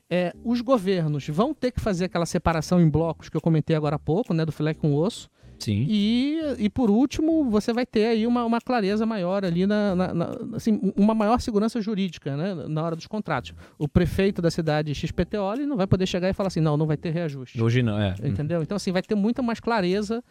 [0.08, 3.96] É, os governos vão ter que fazer aquela separação em blocos que eu comentei agora
[3.96, 5.28] há pouco, né, do filé com osso.
[5.58, 5.86] Sim.
[5.88, 10.14] E, e por último, você vai ter aí uma, uma clareza maior ali, na, na,
[10.14, 13.54] na, assim, uma maior segurança jurídica né, na hora dos contratos.
[13.78, 16.86] O prefeito da cidade XPTO ele não vai poder chegar e falar assim, não, não
[16.86, 17.62] vai ter reajuste.
[17.62, 18.14] Hoje não, é.
[18.22, 18.62] Entendeu?
[18.62, 20.22] Então, assim, vai ter muita mais clareza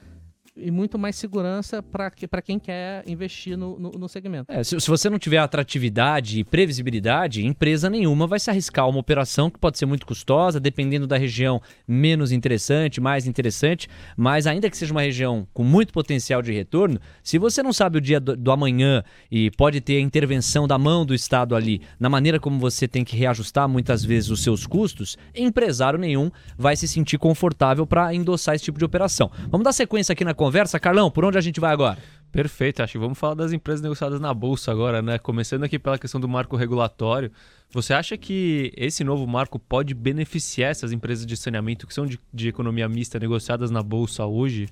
[0.58, 4.46] e muito mais segurança para que, quem quer investir no, no, no segmento.
[4.50, 9.00] É, se, se, você não tiver atratividade e previsibilidade, empresa nenhuma vai se arriscar uma
[9.00, 14.70] operação que pode ser muito custosa, dependendo da região menos interessante, mais interessante, mas ainda
[14.70, 18.20] que seja uma região com muito potencial de retorno, se você não sabe o dia
[18.20, 22.39] do, do amanhã e pode ter a intervenção da mão do Estado ali, na maneira
[22.39, 27.18] como você tem que reajustar muitas vezes os seus custos, empresário nenhum vai se sentir
[27.18, 29.30] confortável para endossar esse tipo de operação.
[29.50, 30.45] Vamos dar sequência aqui na conversa.
[30.80, 31.98] Carlão, por onde a gente vai agora?
[32.32, 35.18] Perfeito, acho que vamos falar das empresas negociadas na bolsa agora, né?
[35.18, 37.32] Começando aqui pela questão do marco regulatório.
[37.72, 42.20] Você acha que esse novo marco pode beneficiar essas empresas de saneamento que são de,
[42.34, 44.68] de economia mista negociadas na bolsa hoje?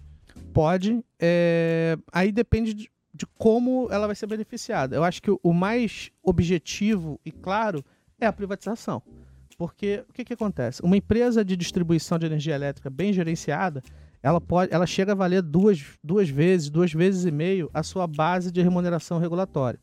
[0.53, 1.03] Pode.
[1.17, 1.97] É...
[2.11, 4.95] Aí depende de, de, como ela vai ser beneficiada.
[4.95, 7.83] Eu acho que o mais objetivo e claro
[8.19, 9.01] é a privatização.
[9.57, 10.81] Porque o que, que acontece?
[10.81, 13.81] Uma empresa de distribuição de energia elétrica bem gerenciada,
[14.23, 18.07] ela pode, ela chega a valer duas, duas vezes, duas vezes e meio a sua
[18.07, 19.79] base de remuneração regulatória.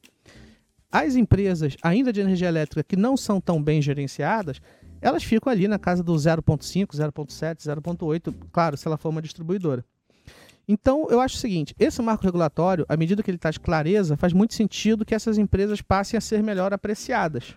[0.90, 4.60] As empresas ainda de energia elétrica que não são tão bem gerenciadas,
[5.02, 9.84] elas ficam ali na casa do 0.5, 0.7, 0.8, claro, se ela for uma distribuidora.
[10.66, 14.32] Então, eu acho o seguinte: esse marco regulatório, à medida que ele de clareza, faz
[14.32, 17.56] muito sentido que essas empresas passem a ser melhor apreciadas,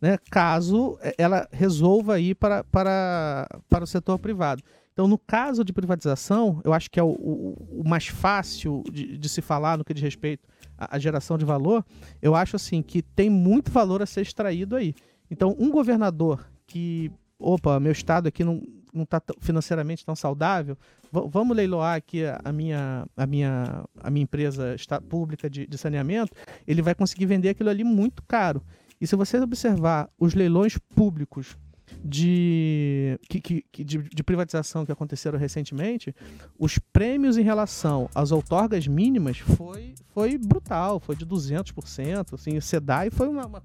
[0.00, 4.62] né, caso ela resolva ir para, para, para o setor privado.
[4.94, 9.18] Então, no caso de privatização, eu acho que é o, o, o mais fácil de,
[9.18, 11.84] de, se falar no que diz respeito à, à, geração de valor.
[12.22, 14.94] Eu acho assim que tem muito valor a ser extraído aí.
[15.28, 18.62] Então, um governador que, opa, meu estado aqui não
[18.94, 20.78] não está financeiramente tão saudável,
[21.10, 24.76] vamos leiloar aqui a, a, minha, a, minha, a minha empresa
[25.08, 26.32] pública de, de saneamento,
[26.64, 28.62] ele vai conseguir vender aquilo ali muito caro.
[29.00, 31.58] E se você observar os leilões públicos
[32.04, 36.14] de, que, que, de, de, privatização que aconteceram recentemente,
[36.58, 42.34] os prêmios em relação às outorgas mínimas foi, foi brutal, foi de 200%.
[42.34, 43.62] Assim, o SEDAI foi uma, uma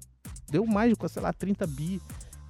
[0.50, 2.00] deu mais de, sei lá, 30 bi.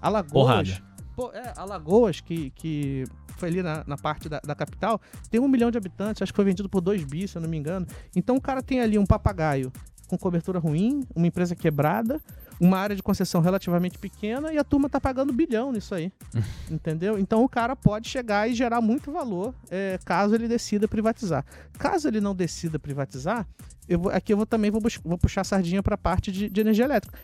[0.00, 0.80] Alagoas.
[1.16, 3.04] Pô, é, Alagoas, que, que
[3.36, 6.36] foi ali na, na parte da, da, capital, tem um milhão de habitantes, acho que
[6.36, 7.86] foi vendido por 2 bi, se eu não me engano.
[8.14, 9.72] Então o cara tem ali um papagaio
[10.06, 12.20] com cobertura ruim, uma empresa quebrada,
[12.60, 16.12] uma área de concessão relativamente pequena e a turma tá pagando bilhão nisso aí.
[16.70, 17.18] entendeu?
[17.18, 21.44] Então o cara pode chegar e gerar muito valor é, caso ele decida privatizar.
[21.78, 23.48] Caso ele não decida privatizar,
[23.88, 26.50] eu vou, aqui eu vou, também vou, vou puxar a sardinha para a parte de,
[26.50, 27.18] de energia elétrica.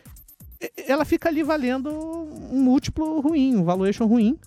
[0.87, 4.39] Ela fica ali valendo um múltiplo ruim, um valuation ruim,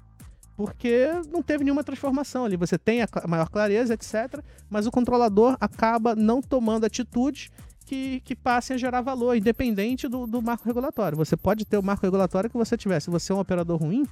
[0.56, 2.56] porque não teve nenhuma transformação ali.
[2.56, 7.50] Você tem a maior clareza, etc., mas o controlador acaba não tomando atitude
[7.90, 11.18] que, que passem a gerar valor, independente do, do marco regulatório.
[11.18, 13.00] Você pode ter o marco regulatório que você tiver.
[13.00, 14.06] Se você é um operador ruim,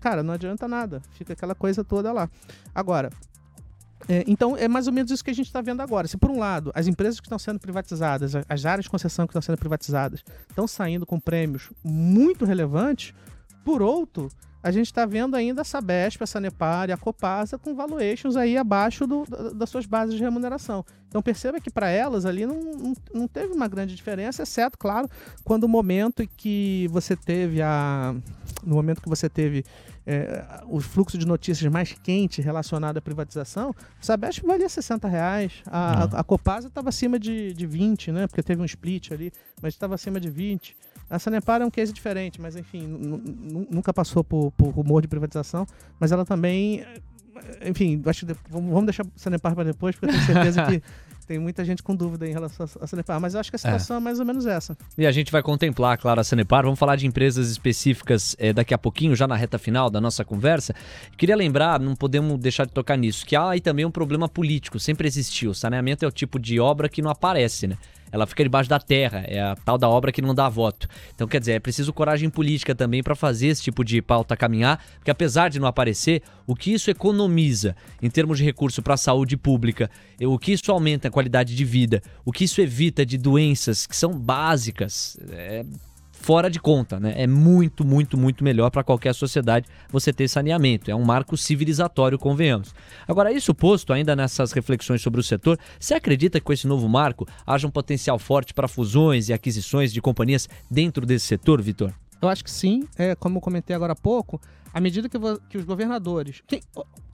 [0.00, 1.02] cara, não adianta nada.
[1.10, 2.30] Fica aquela coisa toda lá.
[2.74, 3.10] Agora,
[4.08, 6.08] é, então é mais ou menos isso que a gente está vendo agora.
[6.08, 9.32] Se por um lado as empresas que estão sendo privatizadas, as áreas de concessão que
[9.32, 13.12] estão sendo privatizadas, estão saindo com prêmios muito relevantes,
[13.62, 14.30] por outro,
[14.62, 18.56] a gente está vendo ainda a Sabesp, a Sanepar e a Copasa com valuations aí
[18.56, 20.84] abaixo do, das suas bases de remuneração.
[21.08, 25.08] Então perceba que para elas ali não, não, não, teve uma grande diferença, exceto, claro,
[25.44, 28.14] quando o momento em que você teve a.
[28.64, 29.64] No momento que você teve
[30.04, 35.52] é, o fluxo de notícias mais quente relacionado à privatização, a Sabesp valia 60 reais,
[35.66, 38.26] a, a, a Copasa estava acima de, de 20, né?
[38.26, 40.76] Porque teve um split ali, mas estava acima de 20.
[41.10, 42.86] A Sanepar é um case diferente, mas enfim,
[43.70, 45.66] nunca passou por, por, rumor de privatização,
[45.98, 46.84] mas ela também.
[47.64, 50.82] Enfim, acho que vamos deixar a Sanepar para depois, porque eu tenho certeza que
[51.28, 53.96] tem muita gente com dúvida em relação a Sanepar, mas eu acho que a situação
[53.96, 54.00] é.
[54.00, 54.02] é.
[54.02, 54.76] mais ou menos essa.
[54.96, 56.64] E a gente vai contemplar, claro, a Sanepar.
[56.64, 60.24] Vamos falar de empresas específicas é, daqui a pouquinho, já na reta final da nossa
[60.24, 60.74] conversa.
[61.16, 64.80] Queria lembrar, não podemos deixar de tocar nisso, que há aí também um problema político,
[64.80, 65.50] sempre existiu.
[65.50, 67.76] O saneamento é o tipo de obra que não aparece, né?
[68.10, 70.88] Ela fica debaixo da terra, é a tal da obra que não dá voto.
[71.14, 74.82] Então, quer dizer, é preciso coragem política também para fazer esse tipo de pauta caminhar,
[74.96, 78.98] porque apesar de não aparecer, o que isso economiza em termos de recurso para a
[78.98, 79.90] saúde pública,
[80.20, 83.96] o que isso aumenta a qualidade de vida, o que isso evita de doenças que
[83.96, 85.64] são básicas, é
[86.28, 87.14] fora de conta, né?
[87.16, 90.90] É muito, muito, muito melhor para qualquer sociedade você ter saneamento.
[90.90, 92.74] É um marco civilizatório, convenhamos.
[93.08, 96.86] Agora, isso posto, ainda nessas reflexões sobre o setor, você acredita que com esse novo
[96.86, 101.94] marco haja um potencial forte para fusões e aquisições de companhias dentro desse setor, Vitor?
[102.20, 102.86] Eu acho que sim.
[102.98, 104.38] É, como eu comentei agora há pouco,
[104.74, 106.42] à medida que, que os governadores.
[106.46, 106.60] Quem,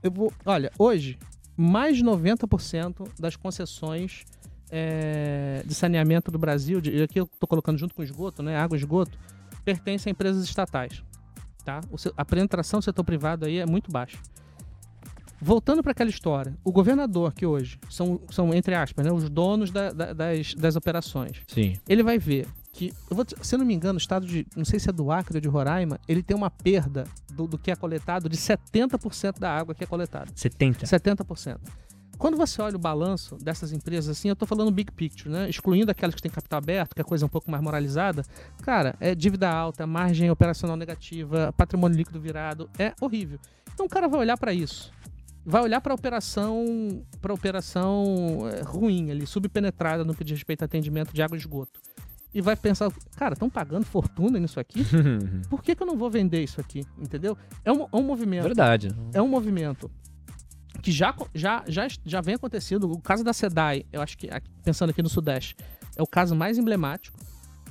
[0.03, 1.17] eu vou, olha, hoje,
[1.57, 4.25] mais de 90% das concessões
[4.77, 8.77] é, de saneamento do Brasil, de, aqui eu estou colocando junto com esgoto, né, água
[8.77, 9.17] e esgoto,
[9.65, 11.01] pertence a empresas estatais.
[11.65, 11.81] Tá?
[11.93, 14.19] O, a penetração do setor privado aí é muito baixa.
[15.41, 19.71] Voltando para aquela história, o governador que hoje são, são entre aspas, né, os donos
[19.71, 21.75] da, da, das, das operações, Sim.
[21.89, 24.81] ele vai ver que, vou, se eu não me engano, o estado de, não sei
[24.81, 27.77] se é do Acre ou de Roraima, ele tem uma perda do, do que é
[27.77, 30.33] coletado de 70% da água que é coletada.
[30.33, 30.83] 70%?
[30.83, 31.61] 70%.
[32.19, 35.49] Quando você olha o balanço dessas empresas assim, eu estou falando big picture, né?
[35.49, 38.23] Excluindo aquelas que têm capital aberto, que é coisa um pouco mais moralizada,
[38.63, 43.39] cara, é dívida alta, margem operacional negativa, patrimônio líquido virado, é horrível.
[43.73, 44.93] Então o cara vai olhar para isso.
[45.47, 50.63] Vai olhar para a operação, para operação é, ruim ali, subpenetrada no que diz respeito
[50.63, 51.79] a atendimento de água e esgoto.
[52.33, 54.85] E vai pensar, cara, estão pagando fortuna nisso aqui?
[55.49, 56.85] Por que, que eu não vou vender isso aqui?
[56.99, 57.37] Entendeu?
[57.65, 58.45] É um, é um movimento.
[58.45, 58.89] Verdade.
[59.13, 59.91] É um movimento
[60.85, 62.93] que já, já, já, já vem acontecendo.
[62.93, 64.29] O caso da SEDAI, eu acho que,
[64.63, 65.57] pensando aqui no Sudeste,
[65.97, 67.19] é o caso mais emblemático.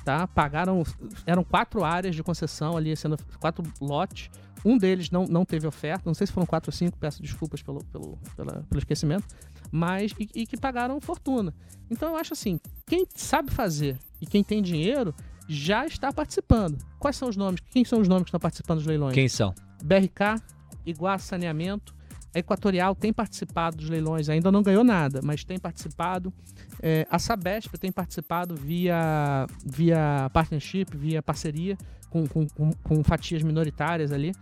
[0.03, 0.27] Tá?
[0.27, 0.83] Pagaram.
[1.25, 4.31] Eram quatro áreas de concessão ali, sendo quatro lotes.
[4.65, 7.61] Um deles não, não teve oferta, não sei se foram quatro ou cinco, peço desculpas
[7.61, 9.25] pelo, pelo, pela, pelo esquecimento,
[9.69, 11.53] mas e, e, que pagaram fortuna.
[11.91, 15.13] Então eu acho assim, quem sabe fazer e quem tem dinheiro
[15.49, 16.77] já está participando.
[16.97, 17.59] Quais são os nomes?
[17.71, 19.13] Quem são os nomes que estão participando dos leilões?
[19.13, 19.53] Quem são?
[19.83, 20.41] BRK,
[20.85, 21.93] Iguá Saneamento,
[22.33, 26.33] a Equatorial tem participado dos leilões, ainda não ganhou nada, mas tem participado.
[26.81, 31.77] É, a Sabesp tem participado via, via partnership, via parceria
[32.09, 34.33] com, com, com, com fatias minoritárias ali.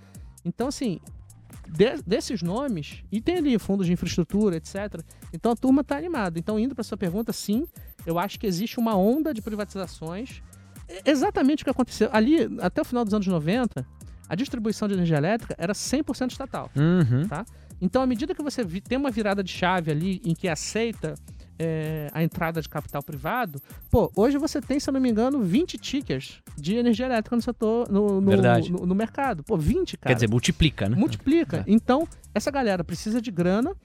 [0.44, 1.00] Então, assim,
[1.68, 5.02] de, desses nomes, e tem ali fundos de infraestrutura, etc.
[5.34, 6.40] Então a turma está animada.
[6.40, 7.66] Então, indo para sua pergunta, sim,
[8.06, 10.42] eu acho que existe uma onda de privatizações.
[11.06, 12.10] Exatamente o que aconteceu.
[12.12, 13.86] Ali, até o final dos anos 90,
[14.28, 16.70] a distribuição de energia elétrica era 100% estatal.
[16.76, 17.28] Uhum.
[17.28, 17.46] Tá?
[17.82, 21.16] Então, à medida que você tem uma virada de chave ali em que aceita
[21.58, 25.42] é, a entrada de capital privado, pô, hoje você tem, se eu não me engano,
[25.42, 29.44] 20 tickers de energia elétrica no setor, no, no, no, no mercado.
[29.44, 30.12] Pô, 20, cara.
[30.12, 30.96] Quer dizer, multiplica, né?
[30.96, 31.58] Multiplica.
[31.58, 31.64] É.
[31.68, 33.76] Então, essa galera precisa de grana.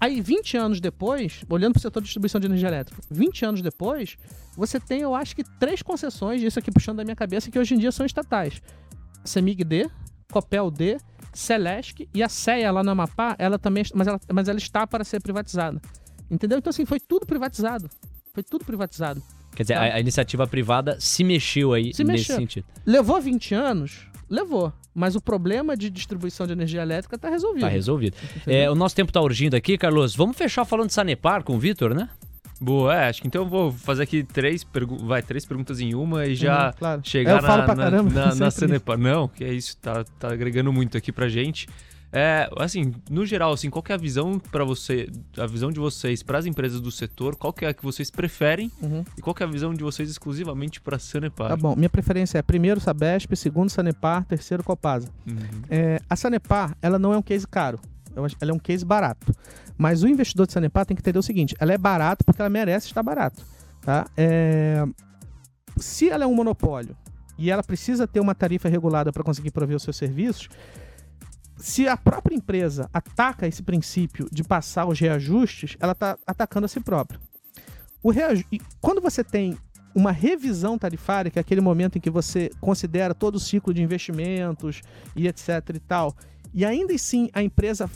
[0.00, 3.62] Aí, 20 anos depois, olhando para o setor de distribuição de energia elétrica, 20 anos
[3.62, 4.16] depois,
[4.56, 7.74] você tem, eu acho que, três concessões, isso aqui puxando da minha cabeça, que hoje
[7.74, 8.62] em dia são estatais.
[9.24, 9.90] Semig D,
[10.30, 10.98] Copel D
[11.32, 15.04] Celesc e a CEA lá no Amapá, ela também, mas ela, mas ela está para
[15.04, 15.80] ser privatizada.
[16.30, 16.58] Entendeu?
[16.58, 17.88] Então, assim, foi tudo privatizado.
[18.34, 19.22] Foi tudo privatizado.
[19.54, 19.80] Quer dizer, tá?
[19.80, 22.36] a, a, iniciativa privada se mexeu aí se nesse mexeu.
[22.36, 22.66] sentido.
[22.86, 24.06] Levou 20 anos?
[24.28, 24.72] Levou.
[24.94, 27.64] Mas o problema de distribuição de energia elétrica está resolvido.
[27.64, 28.16] Está resolvido.
[28.46, 30.14] É, o nosso tempo está urgindo aqui, Carlos.
[30.14, 32.08] Vamos fechar falando de Sanepar com o Vitor, né?
[32.60, 34.66] Boa, é, acho que então eu vou fazer aqui três,
[35.02, 37.00] vai, três perguntas em uma e já uhum, claro.
[37.04, 37.74] chegar na, caramba,
[38.10, 41.68] na, na, na Não, que é isso, tá, tá agregando muito aqui pra gente.
[42.10, 46.22] É, assim, no geral, assim, qual é a visão para você, a visão de vocês
[46.22, 47.36] para as empresas do setor?
[47.36, 49.04] Qual que é a que vocês preferem uhum.
[49.16, 51.48] e qual é a visão de vocês exclusivamente para Sanepar?
[51.48, 55.08] Tá bom, minha preferência é primeiro Sabesp, segundo Sanepar, terceiro Copasa.
[55.26, 55.62] Uhum.
[55.68, 57.78] É, a Sanepar, ela não é um case caro,
[58.16, 59.34] ela é um case barato.
[59.78, 62.50] Mas o investidor de Sanepar tem que entender o seguinte: ela é barata porque ela
[62.50, 63.40] merece estar barata.
[63.80, 64.06] Tá?
[64.16, 64.84] É...
[65.76, 66.96] Se ela é um monopólio
[67.38, 70.48] e ela precisa ter uma tarifa regulada para conseguir prover os seus serviços,
[71.56, 76.68] se a própria empresa ataca esse princípio de passar os reajustes, ela está atacando a
[76.68, 77.20] si própria.
[78.02, 78.44] O reaju...
[78.50, 79.56] E quando você tem
[79.94, 83.82] uma revisão tarifária, que é aquele momento em que você considera todo o ciclo de
[83.82, 84.82] investimentos
[85.16, 86.14] e etc e tal,
[86.54, 87.90] e ainda assim a empresa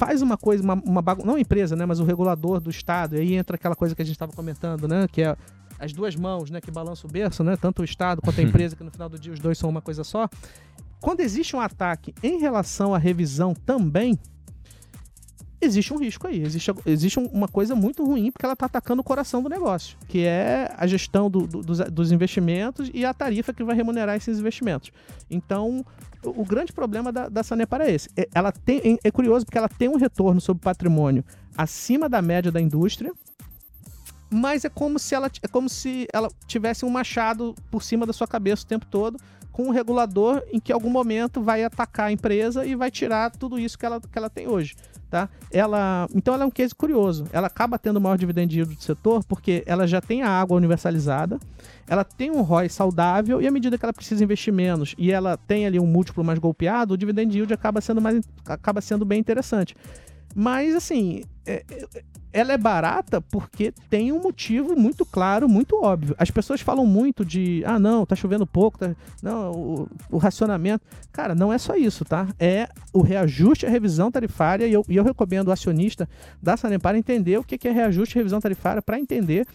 [0.00, 1.26] faz uma coisa, uma, uma bagun...
[1.26, 4.00] não a empresa, né, mas o regulador do Estado, e aí entra aquela coisa que
[4.00, 5.36] a gente estava comentando, né, que é
[5.78, 8.74] as duas mãos, né, que balançam o berço, né, tanto o Estado quanto a empresa,
[8.74, 10.26] que no final do dia os dois são uma coisa só.
[11.02, 14.18] Quando existe um ataque em relação à revisão também,
[15.60, 16.42] existe um risco aí.
[16.42, 20.24] Existe, existe uma coisa muito ruim, porque ela está atacando o coração do negócio, que
[20.24, 24.38] é a gestão do, do, dos, dos, investimentos e a tarifa que vai remunerar esses
[24.38, 24.90] investimentos.
[25.30, 25.84] Então,
[26.24, 28.08] o, o grande problema da, da Sanepar é esse.
[28.16, 31.24] É, ela tem, é curioso porque ela tem um retorno sobre patrimônio
[31.56, 33.12] acima da média da indústria,
[34.30, 38.12] mas é como se ela é como se ela tivesse um machado por cima da
[38.12, 39.18] sua cabeça o tempo todo
[39.60, 43.58] com um regulador em que algum momento vai atacar a empresa e vai tirar tudo
[43.58, 44.74] isso que ela, que ela tem hoje.
[45.10, 45.28] Tá?
[45.52, 47.26] Ela, então ela é um case curioso.
[47.32, 50.56] Ela acaba tendo o maior dividend yield do setor porque ela já tem a água
[50.56, 51.38] universalizada,
[51.86, 55.36] ela tem um ROI saudável e à medida que ela precisa investir menos e ela
[55.36, 59.20] tem ali um múltiplo mais golpeado, o dividend yield acaba sendo, mais, acaba sendo bem
[59.20, 59.76] interessante.
[60.34, 62.02] Mas, assim, é, é,
[62.32, 66.14] ela é barata porque tem um motivo muito claro, muito óbvio.
[66.18, 68.94] As pessoas falam muito de, ah, não, tá chovendo pouco, tá...
[69.22, 70.84] não, o, o, racionamento.
[71.12, 72.28] Cara, não é só isso, tá?
[72.38, 76.08] É o reajuste, a revisão tarifária, e eu, e eu recomendo o acionista
[76.42, 79.46] da Sanepar entender o que é reajuste e revisão tarifária para entender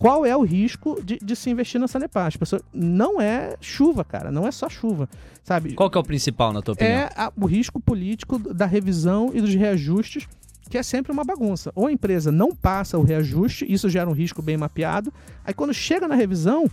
[0.00, 2.26] qual é o risco de, de, se investir na Sanepar.
[2.26, 5.06] As pessoas, não é chuva, cara, não é só chuva,
[5.44, 5.74] sabe?
[5.74, 6.96] Qual que é o principal, na tua opinião?
[6.96, 10.26] É a, o risco político da revisão e dos reajustes,
[10.70, 11.72] que é sempre uma bagunça.
[11.74, 15.12] Ou a empresa não passa o reajuste, isso gera um risco bem mapeado,
[15.44, 16.70] aí quando chega na revisão,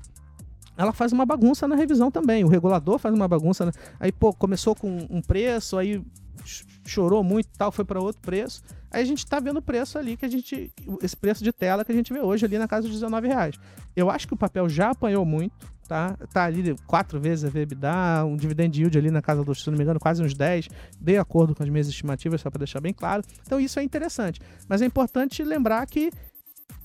[0.78, 2.43] ela faz uma bagunça na revisão também.
[2.43, 3.66] O regulador faz uma bagunça.
[3.66, 3.72] Né?
[4.00, 6.00] Aí, pô, começou com um preço, aí
[6.86, 8.62] chorou muito tal, foi para outro preço.
[8.91, 10.72] Aí a gente está vendo o preço ali que a gente.
[11.02, 13.56] Esse preço de tela que a gente vê hoje ali na casa dos 19 reais.
[13.95, 16.15] Eu acho que o papel já apanhou muito, tá?
[16.31, 19.77] Tá ali quatro vezes a VBDA, um dividend yield ali na casa dos, se não
[19.77, 20.67] me engano, quase uns 10,
[20.99, 23.23] de acordo com as minhas estimativas, só para deixar bem claro.
[23.45, 24.39] Então isso é interessante.
[24.67, 26.11] Mas é importante lembrar que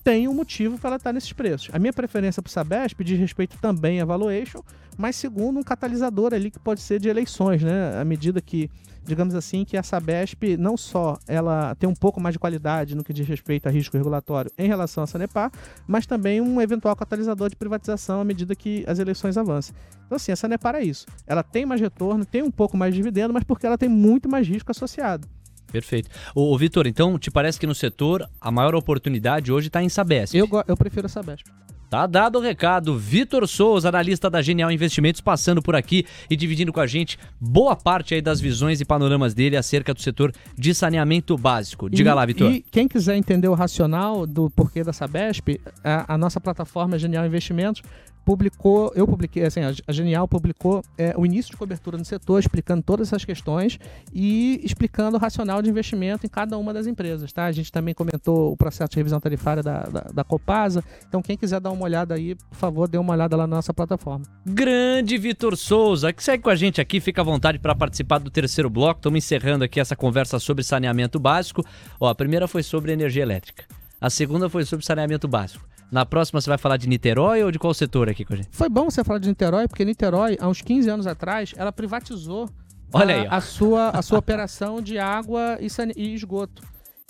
[0.03, 1.71] tem um motivo para ela estar nesses preços.
[1.73, 4.63] A minha preferência para o Sabesp diz respeito também a valuation,
[4.97, 8.01] mas segundo um catalisador ali que pode ser de eleições, né?
[8.01, 8.71] À medida que,
[9.05, 13.05] digamos assim, que a Sabesp não só ela tem um pouco mais de qualidade no
[13.05, 15.51] que diz respeito a risco regulatório em relação à Sanepar,
[15.87, 19.75] mas também um eventual catalisador de privatização à medida que as eleições avancem.
[20.07, 21.07] Então assim, a Sanepar é isso.
[21.27, 24.29] Ela tem mais retorno, tem um pouco mais de dividendo, mas porque ela tem muito
[24.29, 25.27] mais risco associado.
[25.73, 26.11] Perfeito.
[26.35, 29.89] Ô, ô Vitor, então te parece que no setor a maior oportunidade hoje está em
[29.89, 30.37] Sabesp?
[30.37, 31.47] Eu, eu prefiro a Sabesp.
[31.93, 32.97] Tá dado o recado.
[32.97, 37.77] Vitor Souza, analista da Genial Investimentos, passando por aqui e dividindo com a gente boa
[37.77, 41.91] parte aí das visões e panoramas dele acerca do setor de saneamento básico.
[41.91, 42.51] Diga e, lá, Vitor.
[42.51, 47.27] E quem quiser entender o racional do porquê da Sabesp, a, a nossa plataforma Genial
[47.27, 47.83] Investimentos
[48.25, 52.83] publicou, eu publiquei, assim, a Genial publicou é, o início de cobertura no setor, explicando
[52.83, 53.79] todas essas questões
[54.13, 57.47] e explicando o racional de investimento em cada uma das empresas, tá?
[57.47, 61.37] A gente também comentou o processo de revisão tarifária da, da, da Copasa, então quem
[61.37, 64.25] quiser dar uma olhada aí, por favor, dê uma olhada lá na nossa plataforma.
[64.47, 68.31] Grande Vitor Souza, que segue com a gente aqui, fica à vontade para participar do
[68.31, 71.65] terceiro bloco, estamos encerrando aqui essa conversa sobre saneamento básico.
[72.01, 73.65] Ó, a primeira foi sobre energia elétrica,
[74.01, 75.72] a segunda foi sobre saneamento básico.
[75.93, 78.49] Na próxima você vai falar de Niterói ou de qual setor aqui com a gente?
[78.51, 82.49] Foi bom você falar de Niterói, porque Niterói, há uns 15 anos atrás, ela privatizou
[82.91, 85.67] Olha a, aí, a, sua, a sua operação de água e,
[86.01, 86.63] e esgoto.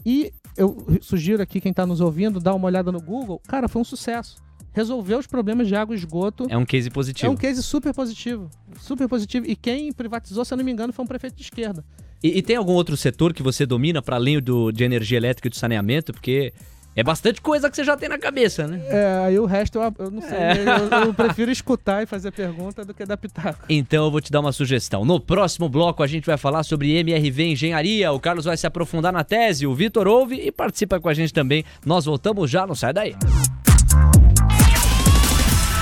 [0.04, 3.40] E eu sugiro aqui, quem está nos ouvindo, dar uma olhada no Google.
[3.46, 4.42] Cara, foi um sucesso.
[4.72, 6.46] Resolveu os problemas de água e esgoto.
[6.48, 7.30] É um case positivo.
[7.30, 8.50] É um case super positivo.
[8.80, 9.46] Super positivo.
[9.46, 11.84] E quem privatizou, se eu não me engano, foi um prefeito de esquerda.
[12.20, 15.46] E, e tem algum outro setor que você domina para além do, de energia elétrica
[15.46, 16.12] e do saneamento?
[16.12, 16.52] Porque
[16.94, 18.82] é bastante coisa que você já tem na cabeça, né?
[18.86, 20.36] É, aí o resto eu, eu não sei.
[20.36, 20.52] É.
[20.62, 23.64] Eu, eu, prefiro escutar e fazer pergunta do que pitaco.
[23.68, 25.04] Então eu vou te dar uma sugestão.
[25.04, 28.12] No próximo bloco a gente vai falar sobre MRV Engenharia.
[28.12, 31.32] O Carlos vai se aprofundar na tese, o Vitor ouve e participa com a gente
[31.32, 31.64] também.
[31.84, 33.16] Nós voltamos já, não sai daí.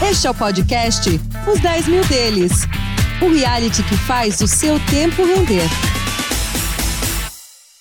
[0.08, 1.10] Este é o podcast
[1.52, 2.66] Os 10 Mil Deles.
[3.20, 5.89] O reality que faz o seu tempo render.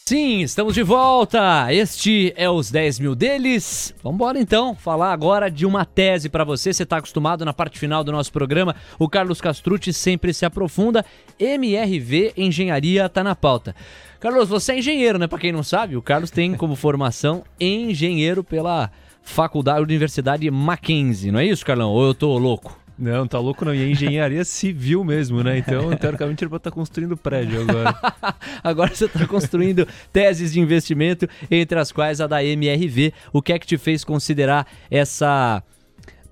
[0.09, 1.71] Sim, estamos de volta.
[1.71, 3.93] Este é os 10 mil deles.
[4.01, 6.73] Vamos embora então falar agora de uma tese para você.
[6.73, 8.75] Você está acostumado na parte final do nosso programa.
[8.97, 11.05] O Carlos Castrucci sempre se aprofunda.
[11.37, 13.75] MRV Engenharia está na pauta.
[14.19, 15.27] Carlos, você é engenheiro, né?
[15.27, 18.89] Para quem não sabe, o Carlos tem como formação engenheiro pela
[19.21, 21.91] Faculdade Universidade Mackenzie, não é isso, Carlão?
[21.91, 22.78] Ou eu tô louco?
[22.99, 23.73] Não, tá louco não.
[23.73, 25.57] E é engenharia civil mesmo, né?
[25.57, 27.95] Então, teoricamente, ele pode estar construindo prédio agora.
[28.61, 33.13] agora você está construindo teses de investimento, entre as quais a da MRV.
[33.31, 35.63] O que é que te fez considerar essa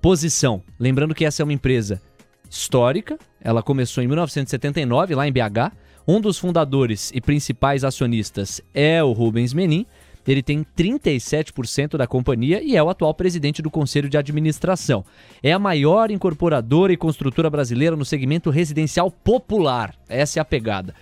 [0.02, 0.62] posição?
[0.78, 2.02] Lembrando que essa é uma empresa
[2.50, 5.72] histórica, ela começou em 1979, lá em BH.
[6.06, 9.86] Um dos fundadores e principais acionistas é o Rubens Menin.
[10.28, 15.02] Ele tem 37% da companhia e é o atual presidente do Conselho de Administração.
[15.42, 19.94] É a maior incorporadora e construtora brasileira no segmento residencial popular.
[20.06, 20.94] Essa é a pegada.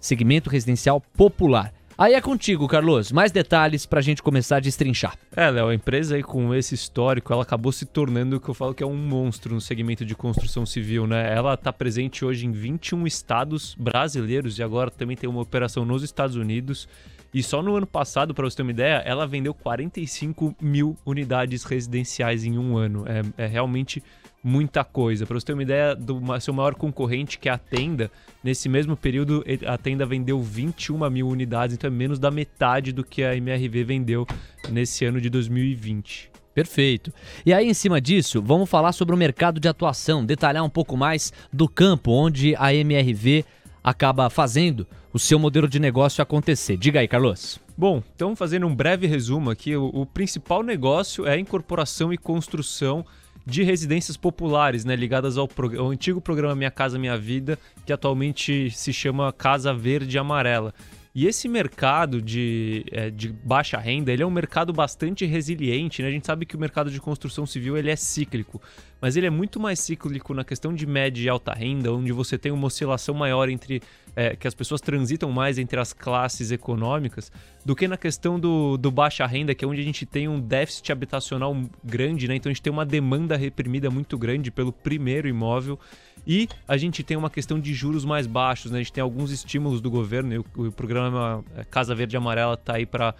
[0.00, 1.72] Segmento residencial popular.
[1.96, 3.12] Aí é contigo, Carlos.
[3.12, 5.16] Mais detalhes para a gente começar a destrinchar.
[5.36, 8.54] É, Léo, a empresa aí com esse histórico, ela acabou se tornando o que eu
[8.54, 11.32] falo que é um monstro no segmento de construção civil, né?
[11.32, 16.02] Ela está presente hoje em 21 estados brasileiros e agora também tem uma operação nos
[16.02, 16.88] Estados Unidos.
[17.34, 21.64] E só no ano passado, para você ter uma ideia, ela vendeu 45 mil unidades
[21.64, 23.04] residenciais em um ano.
[23.06, 24.02] É, é realmente
[24.42, 25.24] muita coisa.
[25.24, 28.10] Para você ter uma ideia do seu maior concorrente, que é a Tenda,
[28.42, 33.04] nesse mesmo período a Tenda vendeu 21 mil unidades, então é menos da metade do
[33.04, 34.26] que a MRV vendeu
[34.68, 36.30] nesse ano de 2020.
[36.54, 37.10] Perfeito.
[37.46, 40.98] E aí, em cima disso, vamos falar sobre o mercado de atuação, detalhar um pouco
[40.98, 43.42] mais do campo onde a MRV
[43.82, 46.76] acaba fazendo o seu modelo de negócio acontecer.
[46.76, 47.60] Diga aí, Carlos.
[47.76, 52.18] Bom, então fazendo um breve resumo aqui, o, o principal negócio é a incorporação e
[52.18, 53.04] construção
[53.44, 55.48] de residências populares, né, ligadas ao,
[55.78, 60.72] ao, antigo programa Minha Casa Minha Vida, que atualmente se chama Casa Verde Amarela.
[61.14, 66.08] E esse mercado de, é, de baixa renda, ele é um mercado bastante resiliente, né?
[66.08, 68.62] A gente sabe que o mercado de construção civil ele é cíclico,
[69.02, 72.38] mas ele é muito mais cíclico na questão de média e alta renda, onde você
[72.38, 73.82] tem uma oscilação maior entre
[74.14, 77.32] é, que as pessoas transitam mais entre as classes econômicas,
[77.64, 80.38] do que na questão do, do baixa renda, que é onde a gente tem um
[80.38, 82.36] déficit habitacional grande, né?
[82.36, 85.80] Então a gente tem uma demanda reprimida muito grande pelo primeiro imóvel
[86.24, 88.78] e a gente tem uma questão de juros mais baixos, né?
[88.78, 92.18] A gente tem alguns estímulos do governo, e o, o programa é, Casa Verde e
[92.18, 93.14] Amarela está aí para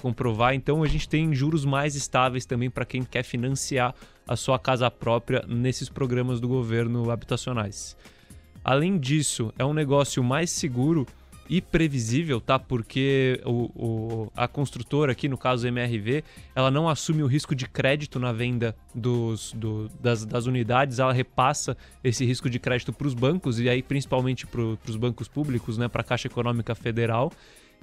[0.00, 0.54] comprovar.
[0.54, 3.94] Então a gente tem juros mais estáveis também para quem quer financiar
[4.26, 7.96] a sua casa própria nesses programas do governo habitacionais.
[8.64, 11.06] Além disso, é um negócio mais seguro
[11.48, 12.58] e previsível, tá?
[12.58, 16.24] Porque o, o, a construtora, aqui no caso MRV,
[16.54, 21.12] ela não assume o risco de crédito na venda dos, do, das, das, unidades, ela
[21.12, 25.76] repassa esse risco de crédito para os bancos e aí principalmente para os bancos públicos,
[25.76, 25.88] né?
[25.88, 27.32] Para a Caixa Econômica Federal.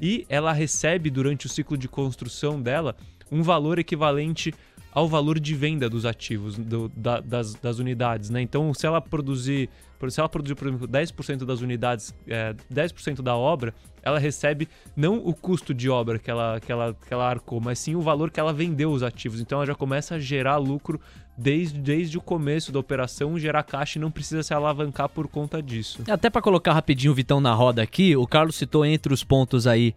[0.01, 2.95] E ela recebe durante o ciclo de construção dela
[3.31, 4.53] um valor equivalente
[4.91, 8.41] ao valor de venda dos ativos, do, da, das, das unidades, né?
[8.41, 9.69] Então, se ela produzir
[10.07, 15.17] se ela produzir, por exemplo, 10% das unidades, é, 10% da obra, ela recebe não
[15.17, 18.31] o custo de obra que ela, que, ela, que ela arcou, mas sim o valor
[18.31, 19.41] que ela vendeu os ativos.
[19.41, 21.01] Então ela já começa a gerar lucro
[21.37, 25.61] desde, desde o começo da operação, gerar caixa e não precisa se alavancar por conta
[25.61, 26.01] disso.
[26.07, 29.67] Até para colocar rapidinho o Vitão na roda aqui, o Carlos citou entre os pontos
[29.67, 29.93] aí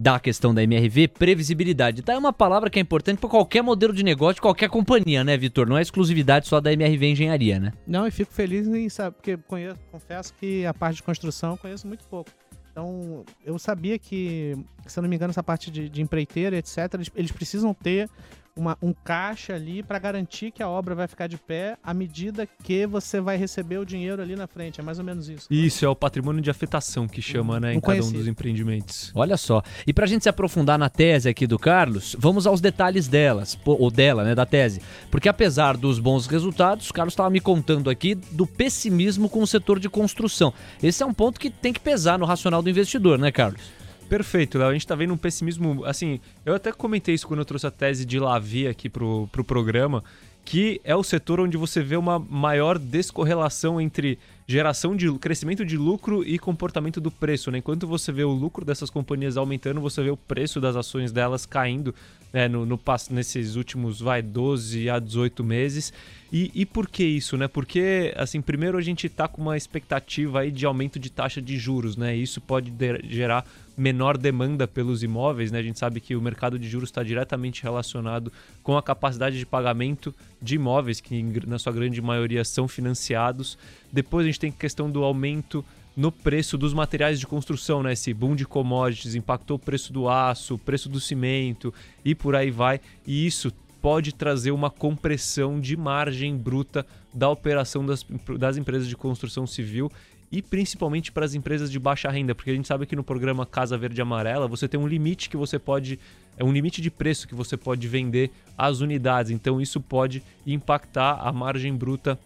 [0.00, 2.00] da questão da MRV, previsibilidade.
[2.00, 5.36] Tá, é uma palavra que é importante para qualquer modelo de negócio, qualquer companhia, né,
[5.36, 5.68] Vitor?
[5.68, 7.74] Não é exclusividade só da MRV Engenharia, né?
[7.86, 11.56] Não, e fico feliz em saber, porque conheço, confesso que a parte de construção eu
[11.58, 12.30] conheço muito pouco.
[12.72, 16.94] Então, eu sabia que, se eu não me engano, essa parte de, de empreiteira, etc.,
[16.94, 18.08] eles, eles precisam ter
[18.56, 22.46] uma, um caixa ali para garantir que a obra vai ficar de pé à medida
[22.46, 24.80] que você vai receber o dinheiro ali na frente.
[24.80, 25.46] É mais ou menos isso.
[25.50, 29.12] Isso, é o patrimônio de afetação que chama, né, em cada um dos empreendimentos.
[29.14, 29.62] Olha só.
[29.86, 33.90] E pra gente se aprofundar na tese aqui do Carlos, vamos aos detalhes delas, ou
[33.90, 34.80] dela, né, da tese.
[35.10, 39.46] Porque apesar dos bons resultados, o Carlos estava me contando aqui do pessimismo com o
[39.46, 40.52] setor de construção.
[40.82, 43.79] Esse é um ponto que tem que pesar no racional do investidor, né, Carlos?
[44.10, 44.70] Perfeito, Léo.
[44.70, 45.84] A gente tá vendo um pessimismo.
[45.84, 49.44] Assim, eu até comentei isso quando eu trouxe a tese de Lavi aqui pro, pro
[49.44, 50.02] programa,
[50.44, 55.76] que é o setor onde você vê uma maior descorrelação entre geração de crescimento de
[55.76, 57.52] lucro e comportamento do preço.
[57.52, 57.58] Né?
[57.58, 61.46] Enquanto você vê o lucro dessas companhias aumentando, você vê o preço das ações delas
[61.46, 61.94] caindo
[62.32, 62.48] né?
[62.48, 62.80] no, no,
[63.10, 65.92] nesses últimos vai 12 a 18 meses.
[66.32, 67.46] E, e por que isso, né?
[67.46, 71.56] Porque, assim, primeiro a gente está com uma expectativa aí de aumento de taxa de
[71.56, 72.16] juros, né?
[72.16, 72.72] Isso pode
[73.08, 73.44] gerar
[73.80, 75.58] menor demanda pelos imóveis, né?
[75.58, 78.30] A gente sabe que o mercado de juros está diretamente relacionado
[78.62, 83.56] com a capacidade de pagamento de imóveis, que na sua grande maioria são financiados.
[83.90, 85.64] Depois a gente tem a questão do aumento
[85.96, 87.94] no preço dos materiais de construção, né?
[87.94, 91.72] Esse boom de commodities impactou o preço do aço, o preço do cimento
[92.04, 92.82] e por aí vai.
[93.06, 93.50] E isso
[93.80, 98.04] pode trazer uma compressão de margem bruta da operação das,
[98.38, 99.90] das empresas de construção civil
[100.30, 103.44] e principalmente para as empresas de baixa renda, porque a gente sabe que no programa
[103.44, 105.98] Casa Verde Amarela você tem um limite que você pode
[106.36, 111.18] é um limite de preço que você pode vender as unidades, então isso pode impactar
[111.20, 112.18] a margem bruta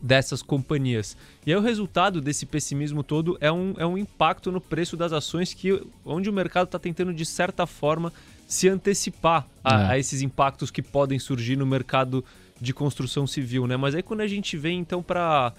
[0.00, 1.16] dessas companhias.
[1.44, 5.12] E aí o resultado desse pessimismo todo é um, é um impacto no preço das
[5.12, 8.12] ações que onde o mercado está tentando de certa forma
[8.46, 9.86] se antecipar a, é.
[9.92, 12.24] a, esses impactos que podem surgir no mercado
[12.60, 13.76] de construção civil, né?
[13.76, 15.52] Mas aí quando a gente vem então para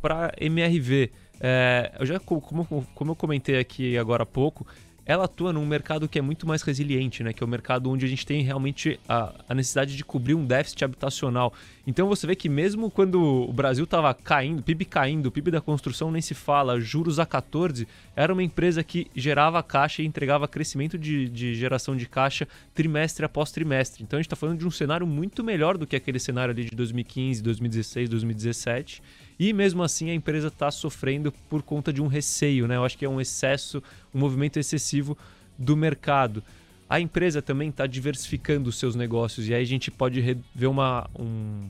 [0.00, 4.66] para MRV, é, eu já como, como eu comentei aqui agora há pouco,
[5.04, 7.32] ela atua num mercado que é muito mais resiliente, né?
[7.32, 10.44] Que é o mercado onde a gente tem realmente a, a necessidade de cobrir um
[10.44, 11.52] déficit habitacional.
[11.90, 16.08] Então você vê que mesmo quando o Brasil estava caindo, PIB caindo, PIB da construção
[16.08, 17.84] nem se fala, juros a 14,
[18.14, 23.24] era uma empresa que gerava caixa e entregava crescimento de, de geração de caixa trimestre
[23.24, 24.04] após trimestre.
[24.04, 26.62] Então a gente está falando de um cenário muito melhor do que aquele cenário ali
[26.62, 29.02] de 2015, 2016, 2017.
[29.36, 32.76] E mesmo assim a empresa está sofrendo por conta de um receio, né?
[32.76, 33.82] Eu acho que é um excesso,
[34.14, 35.18] um movimento excessivo
[35.58, 36.40] do mercado.
[36.88, 41.08] A empresa também está diversificando os seus negócios e aí a gente pode ver uma,
[41.18, 41.68] um,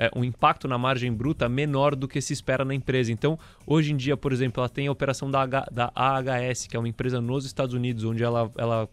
[0.00, 3.12] é, um impacto na margem bruta menor do que se espera na empresa.
[3.12, 6.74] Então, hoje em dia, por exemplo, ela tem a operação da, H, da AHS, que
[6.74, 8.88] é uma empresa nos Estados Unidos, onde ela, ela,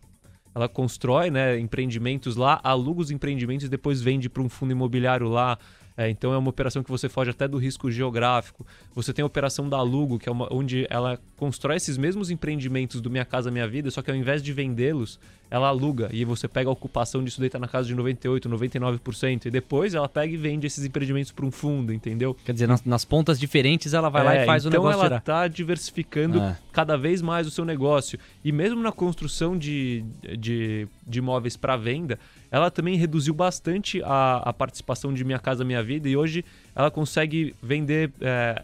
[0.54, 5.30] ela constrói né, empreendimentos lá, aluga os empreendimentos e depois vende para um fundo imobiliário
[5.30, 5.58] lá
[5.98, 8.64] é, então é uma operação que você foge até do risco geográfico.
[8.94, 13.02] Você tem a operação da Lugo, que é uma, onde ela constrói esses mesmos empreendimentos
[13.02, 15.20] do Minha Casa Minha Vida, só que ao invés de vendê-los,
[15.50, 16.08] ela aluga.
[16.12, 19.46] E você pega a ocupação disso daí tá na casa de 98%, 99%.
[19.48, 22.38] E depois ela pega e vende esses empreendimentos para um fundo, entendeu?
[22.46, 25.00] Quer dizer, nas, nas, pontas diferentes ela vai é, lá e faz então o negócio
[25.00, 26.58] Então ela está diversificando é.
[26.72, 28.20] cada vez mais o seu negócio.
[28.44, 30.06] E mesmo na construção de,
[30.38, 32.20] de, de imóveis para venda,
[32.52, 36.46] ela também reduziu bastante a, a, participação de Minha Casa Minha Vida e hoje
[36.76, 38.64] ela consegue vender é,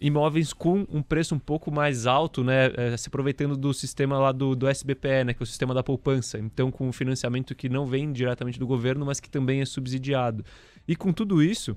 [0.00, 4.32] imóveis com um preço um pouco mais alto, né, é, se aproveitando do sistema lá
[4.32, 6.38] do, do SBPE, né, que é o sistema da poupança.
[6.38, 10.44] Então, com um financiamento que não vem diretamente do governo, mas que também é subsidiado.
[10.86, 11.76] E com tudo isso,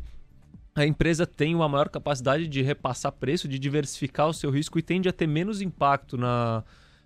[0.75, 4.81] a empresa tem uma maior capacidade de repassar preço, de diversificar o seu risco e
[4.81, 6.63] tende a ter menos impacto na,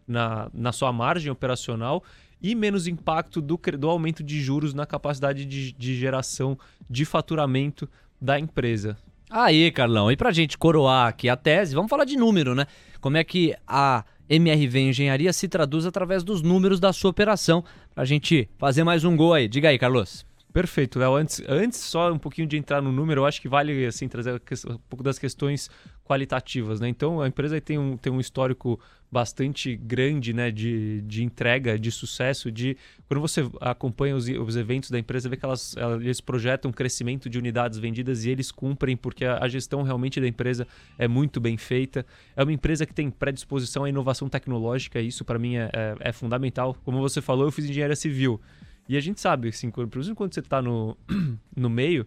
[0.07, 2.03] na, na sua margem operacional
[2.45, 6.55] e menos impacto do, do aumento de juros na capacidade de, de geração
[6.87, 7.89] de faturamento
[8.21, 8.95] da empresa.
[9.27, 12.67] Aí, Carlão, e para a gente coroar aqui a tese, vamos falar de número, né?
[13.01, 17.63] Como é que a MRV Engenharia se traduz através dos números da sua operação,
[17.95, 19.47] para a gente fazer mais um gol aí.
[19.47, 20.23] Diga aí, Carlos.
[20.53, 21.15] Perfeito, Léo.
[21.15, 24.39] Antes, antes só um pouquinho de entrar no número, eu acho que vale assim trazer
[24.69, 25.67] um pouco das questões
[26.05, 26.87] qualitativas, né?
[26.87, 28.79] Então a empresa tem um, tem um histórico
[29.11, 32.75] bastante grande, né, de, de entrega, de sucesso, de
[33.07, 37.37] quando você acompanha os, os eventos da empresa, vê que elas, eles projetam crescimento de
[37.37, 41.55] unidades vendidas e eles cumprem porque a, a gestão realmente da empresa é muito bem
[41.55, 42.05] feita.
[42.35, 46.11] É uma empresa que tem predisposição à inovação tecnológica, isso para mim é, é, é
[46.11, 46.75] fundamental.
[46.83, 48.41] Como você falou, eu fiz engenharia civil.
[48.87, 50.97] E a gente sabe, assim, inclusive quando você está no,
[51.55, 52.05] no meio,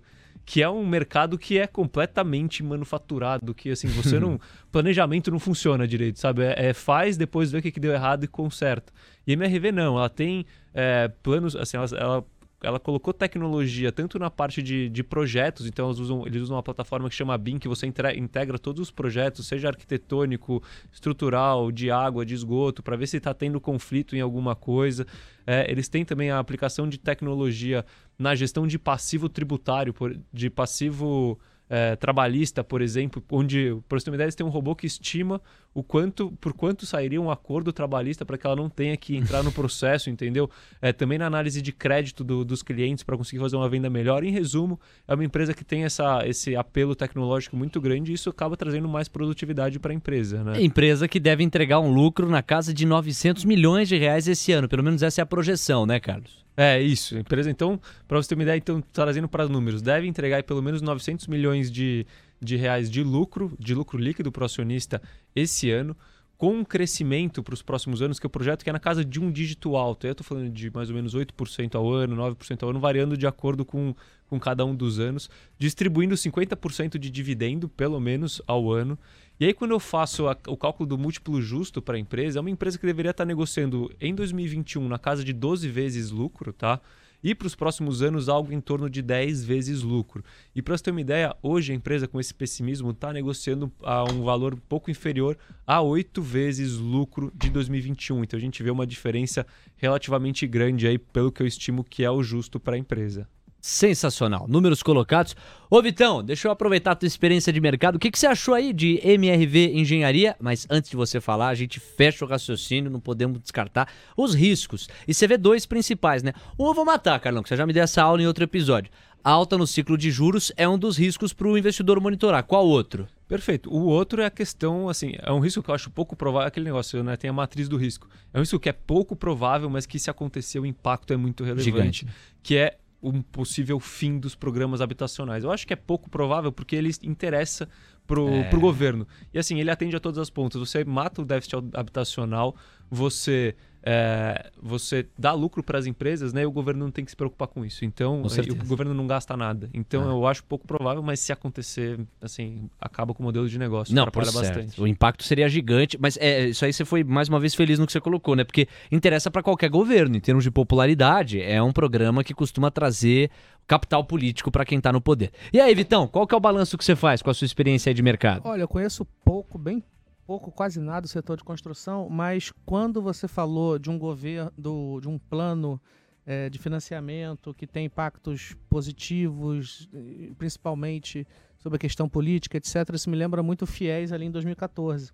[0.49, 4.41] que é um mercado que é completamente manufaturado, que assim, você não.
[4.73, 6.43] planejamento não funciona direito, sabe?
[6.43, 8.91] É, é, faz, depois vê o que, que deu errado e conserta.
[9.27, 12.25] E a MRV não, ela tem é, planos, assim, ela, ela
[12.63, 16.63] ela colocou tecnologia tanto na parte de, de projetos, então eles usam, eles usam uma
[16.63, 22.27] plataforma que chama BIM, que você integra todos os projetos, seja arquitetônico, estrutural, de água,
[22.27, 25.07] de esgoto, para ver se está tendo conflito em alguma coisa.
[25.47, 27.85] É, eles têm também a aplicação de tecnologia
[28.19, 29.95] na gestão de passivo tributário,
[30.33, 31.39] de passivo
[31.69, 33.77] é, trabalhista, por exemplo, onde,
[34.09, 35.41] ideia, eles têm um robô que estima
[35.75, 39.43] o quanto, por quanto sairia um acordo trabalhista para que ela não tenha que entrar
[39.43, 40.51] no processo, entendeu?
[40.81, 44.25] É, também na análise de crédito do, dos clientes para conseguir fazer uma venda melhor.
[44.25, 48.31] Em resumo, é uma empresa que tem essa, esse apelo tecnológico muito grande e isso
[48.31, 50.43] acaba trazendo mais produtividade para a empresa.
[50.43, 50.63] Né?
[50.63, 54.69] Empresa que deve entregar um lucro na casa de 900 milhões de reais esse ano,
[54.69, 56.48] pelo menos essa é a projeção, né, Carlos?
[56.61, 57.17] É, isso.
[57.17, 60.43] A empresa, então, para você ter uma ideia, então, trazendo para os números, deve entregar
[60.43, 62.05] pelo menos 900 milhões de,
[62.41, 65.01] de reais de lucro, de lucro líquido para o acionista
[65.37, 65.97] esse ano,
[66.39, 69.19] com crescimento para os próximos anos, que é o projeto que é na casa de
[69.19, 70.07] um dígito alto.
[70.07, 73.27] Eu estou falando de mais ou menos 8% ao ano, 9% ao ano, variando de
[73.27, 73.93] acordo com,
[74.29, 75.29] com cada um dos anos,
[75.59, 78.97] distribuindo 50% de dividendo, pelo menos, ao ano.
[79.41, 82.41] E aí, quando eu faço a, o cálculo do múltiplo justo para a empresa, é
[82.41, 86.81] uma empresa que deveria estar negociando em 2021 na casa de 12 vezes lucro, tá?
[87.23, 90.25] E para os próximos anos, algo em torno de 10 vezes lucro.
[90.55, 94.05] E para você ter uma ideia, hoje a empresa, com esse pessimismo, está negociando a
[94.05, 98.23] um valor um pouco inferior a 8 vezes lucro de 2021.
[98.23, 99.47] Então a gente vê uma diferença
[99.77, 103.29] relativamente grande aí, pelo que eu estimo que é o justo para a empresa.
[103.61, 104.47] Sensacional.
[104.49, 105.35] Números colocados.
[105.69, 107.97] Ô Vitão, deixa eu aproveitar a tua experiência de mercado.
[107.97, 110.37] O que, que você achou aí de MRV Engenharia?
[110.41, 114.89] Mas antes de você falar, a gente fecha o raciocínio, não podemos descartar os riscos.
[115.07, 116.33] E você vê dois principais, né?
[116.59, 118.91] Um eu vou matar, Carlão, que você já me deu essa aula em outro episódio.
[119.25, 122.45] alta no ciclo de juros é um dos riscos para o investidor monitorar.
[122.45, 123.09] Qual outro?
[123.27, 123.71] Perfeito.
[123.71, 126.65] O outro é a questão, assim, é um risco que eu acho pouco provável, aquele
[126.65, 127.17] negócio, né?
[127.17, 128.09] Tem a matriz do risco.
[128.33, 131.45] É um risco que é pouco provável, mas que se acontecer o impacto é muito
[131.45, 131.65] relevante.
[131.65, 132.07] Gigante.
[132.43, 135.45] Que é um possível fim dos programas habitacionais.
[135.45, 137.69] Eu acho que é pouco provável porque ele interessa
[138.07, 138.45] pro, É.
[138.51, 139.07] pro governo.
[139.33, 140.59] E assim, ele atende a todas as pontas.
[140.61, 142.57] Você mata o déficit habitacional,
[142.91, 143.55] você
[143.91, 146.43] é, você dá lucro para as empresas, né?
[146.43, 147.87] E o governo não tem que se preocupar com isso.
[147.87, 148.61] Então, Com e certeza.
[148.63, 149.71] o governo não gasta nada.
[149.73, 150.13] Então, Ah.
[150.13, 153.95] eu acho pouco provável, mas se acontecer, assim, acaba com o modelo de negócio.
[153.95, 154.37] Não, por certo.
[154.47, 154.79] bastante.
[154.81, 157.87] O impacto seria gigante, mas é, isso aí você foi mais uma vez feliz no
[157.87, 158.45] que você colocou, né?
[158.45, 163.31] Porque interessa para qualquer governo, em termos de popularidade, é um programa que costuma trazer
[163.67, 165.31] capital político para quem tá no poder.
[165.51, 167.89] E aí, Vitão, qual que é o balanço que você faz com a sua experiência
[167.89, 168.43] aí de mercado?
[168.45, 169.83] Olha, eu conheço pouco, bem
[170.29, 175.01] pouco, quase nada do setor de construção, mas quando você falou de um governo, do-
[175.01, 175.81] de um plano
[176.27, 179.89] eh, de financiamento que tem impactos positivos,
[180.37, 181.27] principalmente
[181.57, 185.11] sobre a questão política, etc., isso me lembra muito o FIES ali em 2014.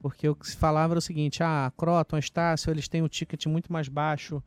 [0.00, 3.02] Porque o que se falava era o seguinte: ah, a Croton, a Estácio, eles têm
[3.02, 4.42] um ticket muito mais baixo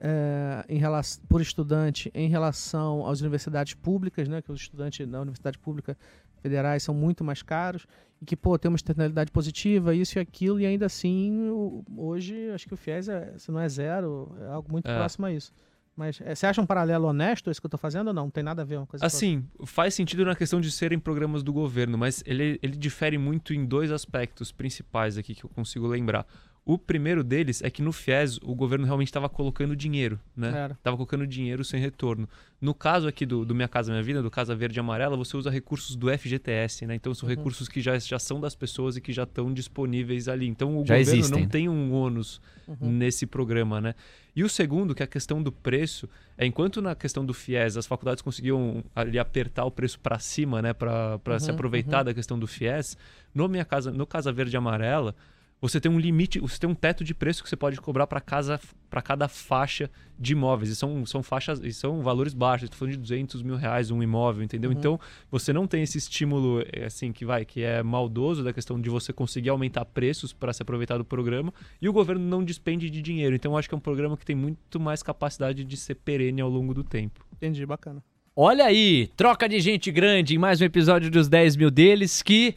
[0.00, 4.40] eh, em relação, por estudante em relação às universidades públicas, né?
[4.40, 5.96] Que os estudantes da universidade pública
[6.40, 7.86] federais são muito mais caros
[8.20, 11.50] e que, pô, tem uma externalidade positiva, isso e aquilo, e ainda assim,
[11.96, 14.94] hoje, acho que o FIES, é, se não é zero, é algo muito É.
[14.96, 15.52] próximo a isso.
[15.94, 18.24] Mas é, você acha um paralelo honesto isso que eu tô fazendo ou não?
[18.24, 19.06] Não tem nada a ver uma coisa com?
[19.06, 23.52] Assim, faz sentido na questão de serem programas do governo, mas ele, ele difere muito
[23.52, 26.24] em dois aspectos principais aqui que eu consigo lembrar.
[26.70, 30.50] O primeiro deles é que no FIES o governo realmente estava colocando dinheiro, né?
[30.76, 32.28] Estava colocando dinheiro sem retorno.
[32.60, 35.34] No caso aqui do, do Minha Casa Minha Vida, do Casa Verde e Amarela, você
[35.34, 36.94] usa recursos do FGTS, né?
[36.94, 37.34] Então são Uhum.
[37.34, 40.46] recursos que já, já são das pessoas e que já estão disponíveis ali.
[40.46, 41.42] Então o Já governo existem.
[41.44, 42.76] não tem um ônus Uhum.
[42.92, 43.94] nesse programa, né?
[44.36, 46.06] E o segundo, que é a questão do preço,
[46.36, 50.60] é enquanto na questão do FIES as faculdades conseguiam ali apertar o preço para cima,
[50.60, 52.94] né, para se Uhum, aproveitar da questão do FIES,
[53.34, 55.14] no minha casa, no Casa Verde e Amarela,
[55.60, 58.20] você tem um limite, você tem um teto de preço que você pode cobrar para
[58.20, 60.70] casa para cada faixa de imóveis.
[60.70, 62.64] E são, são faixas, e são valores baixos.
[62.64, 64.72] Estou falando de 200 mil reais um imóvel, entendeu?
[64.72, 64.98] Então
[65.30, 68.88] você não tem esse estímulo eh, assim que vai, que é maldoso da questão de
[68.88, 71.52] você conseguir aumentar preços para se aproveitar do programa
[71.82, 73.34] e o governo não despende de dinheiro.
[73.34, 76.40] Então eu acho que é um programa que tem muito mais capacidade de ser perene
[76.40, 77.26] ao longo do tempo.
[77.32, 78.02] Entendi, bacana.
[78.34, 82.54] Olha aí, troca de gente grande em mais um episódio dos 10 mil deles que.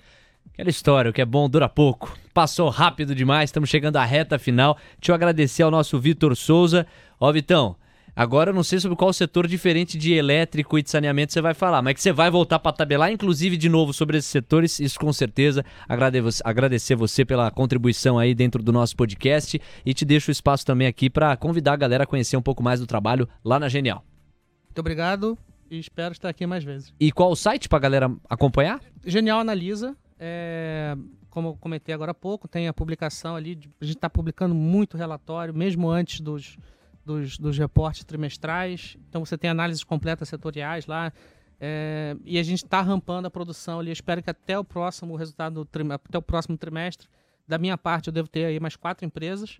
[0.61, 2.15] Aquela história, o que é bom dura pouco.
[2.35, 4.77] Passou rápido demais, estamos chegando à reta final.
[4.99, 6.85] Deixa eu agradecer ao nosso Vitor Souza.
[7.19, 7.75] Ó, Vitão,
[8.15, 11.55] agora eu não sei sobre qual setor diferente de elétrico e de saneamento você vai
[11.55, 14.99] falar, mas que você vai voltar para tabelar, inclusive de novo sobre esses setores, isso
[14.99, 15.65] com certeza.
[15.89, 20.63] Agrade- Agradecer você pela contribuição aí dentro do nosso podcast e te deixo o espaço
[20.63, 23.67] também aqui para convidar a galera a conhecer um pouco mais do trabalho lá na
[23.67, 24.05] Genial.
[24.67, 25.35] Muito obrigado
[25.71, 26.93] e espero estar aqui mais vezes.
[26.99, 28.79] E qual o site pra galera acompanhar?
[29.03, 30.95] Genial Analisa, é,
[31.31, 34.53] como eu comentei agora há pouco, tem a publicação ali, de- a gente está publicando
[34.53, 36.57] muito relatório, mesmo antes dos,
[37.03, 38.95] dos, dos reportes trimestrais.
[39.09, 41.11] Então você tem análises completas setoriais lá.
[41.59, 43.89] é, e a gente está rampando a produção ali.
[43.89, 47.07] Eu espero que até o próximo resultado, até o próximo trimestre,
[47.47, 49.59] da minha parte, eu devo ter aí mais quatro empresas.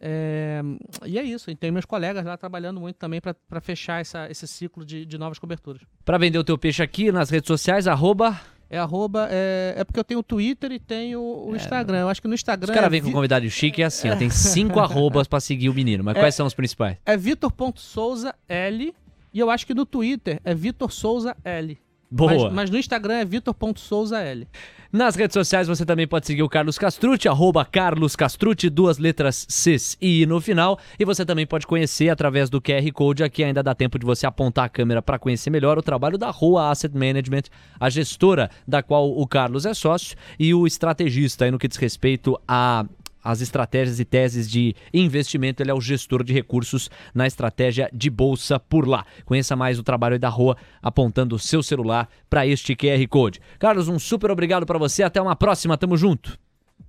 [0.00, 0.60] É,
[1.04, 1.50] e é isso.
[1.50, 5.18] E tem meus colegas lá trabalhando muito também para fechar essa, esse ciclo de, de
[5.18, 5.82] novas coberturas.
[6.04, 8.38] Pra vender o teu peixe aqui nas redes sociais, arroba.
[8.68, 9.28] É arroba.
[9.30, 11.98] É, é porque eu tenho o Twitter e tenho o Instagram.
[12.00, 12.68] Eu acho que no Instagram.
[12.70, 15.26] Os caras é vêm com Vi- convidado chique e é assim, ó, tem cinco arrobas
[15.28, 16.02] pra seguir o menino.
[16.02, 16.96] Mas quais são os principais?
[17.06, 18.94] É Vitor.souza L.
[19.32, 21.78] E eu acho que no Twitter é Vitor Souza L.
[22.10, 22.32] Boa.
[22.32, 24.46] Mas, mas no Instagram é Vitor.souza L.
[24.92, 29.44] Nas redes sociais você também pode seguir o Carlos Castrucci, arroba Carlos Castrucci, duas letras
[29.48, 30.78] Cs e I no final.
[30.98, 34.26] E você também pode conhecer através do QR Code, aqui ainda dá tempo de você
[34.26, 37.42] apontar a câmera para conhecer melhor o trabalho da Rua Asset Management,
[37.78, 41.76] a gestora da qual o Carlos é sócio e o estrategista aí no que diz
[41.76, 42.86] respeito a
[43.26, 48.08] as estratégias e teses de investimento, ele é o gestor de recursos na estratégia de
[48.08, 49.04] bolsa por lá.
[49.24, 53.40] Conheça mais o trabalho da Rua apontando o seu celular para este QR Code.
[53.58, 56.38] Carlos, um super obrigado para você, até uma próxima, tamo junto.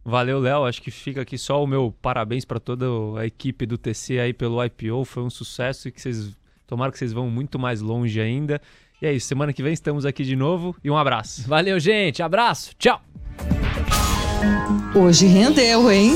[0.05, 0.65] Valeu, Léo.
[0.65, 2.85] Acho que fica aqui só o meu parabéns para toda
[3.19, 5.03] a equipe do TC aí pelo IPO.
[5.05, 6.35] Foi um sucesso e que vocês
[6.65, 8.61] tomara que vocês vão muito mais longe ainda.
[9.01, 9.27] E é isso.
[9.27, 11.47] Semana que vem estamos aqui de novo e um abraço.
[11.47, 13.01] Valeu, gente, abraço, tchau.
[14.99, 16.15] Hoje rendeu, hein?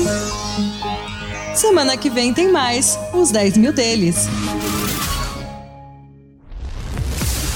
[1.54, 4.26] Semana que vem tem mais os 10 mil deles.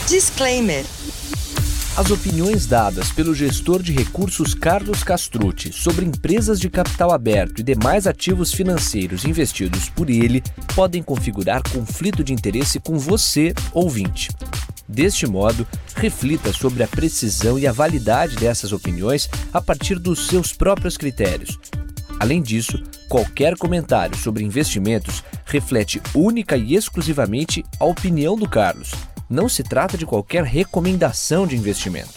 [0.08, 0.84] Disclaimer.
[1.96, 7.64] As opiniões dadas pelo gestor de recursos Carlos Castrucci sobre empresas de capital aberto e
[7.64, 10.44] demais ativos financeiros investidos por ele
[10.76, 14.30] podem configurar conflito de interesse com você, ouvinte.
[14.88, 20.52] Deste modo, reflita sobre a precisão e a validade dessas opiniões a partir dos seus
[20.52, 21.58] próprios critérios.
[22.20, 28.92] Além disso, qualquer comentário sobre investimentos reflete única e exclusivamente a opinião do Carlos.
[29.28, 32.14] Não se trata de qualquer recomendação de investimento.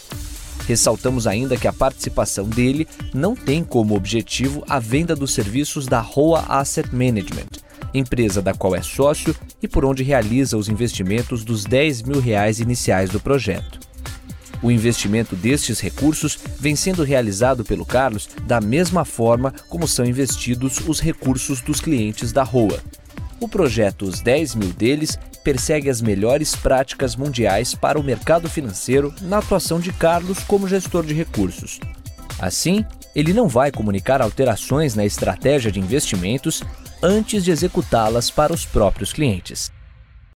[0.68, 6.00] Ressaltamos ainda que a participação dele não tem como objetivo a venda dos serviços da
[6.00, 7.48] Roa Asset Management,
[7.94, 12.60] empresa da qual é sócio e por onde realiza os investimentos dos 10 mil reais
[12.60, 13.80] iniciais do projeto.
[14.62, 20.80] O investimento destes recursos vem sendo realizado pelo Carlos da mesma forma como são investidos
[20.86, 22.80] os recursos dos clientes da ROA.
[23.40, 29.14] O projeto Os 10 mil deles persegue as melhores práticas mundiais para o mercado financeiro
[29.22, 31.80] na atuação de Carlos como gestor de recursos.
[32.38, 32.86] Assim,
[33.16, 36.62] ele não vai comunicar alterações na estratégia de investimentos
[37.02, 39.72] antes de executá-las para os próprios clientes.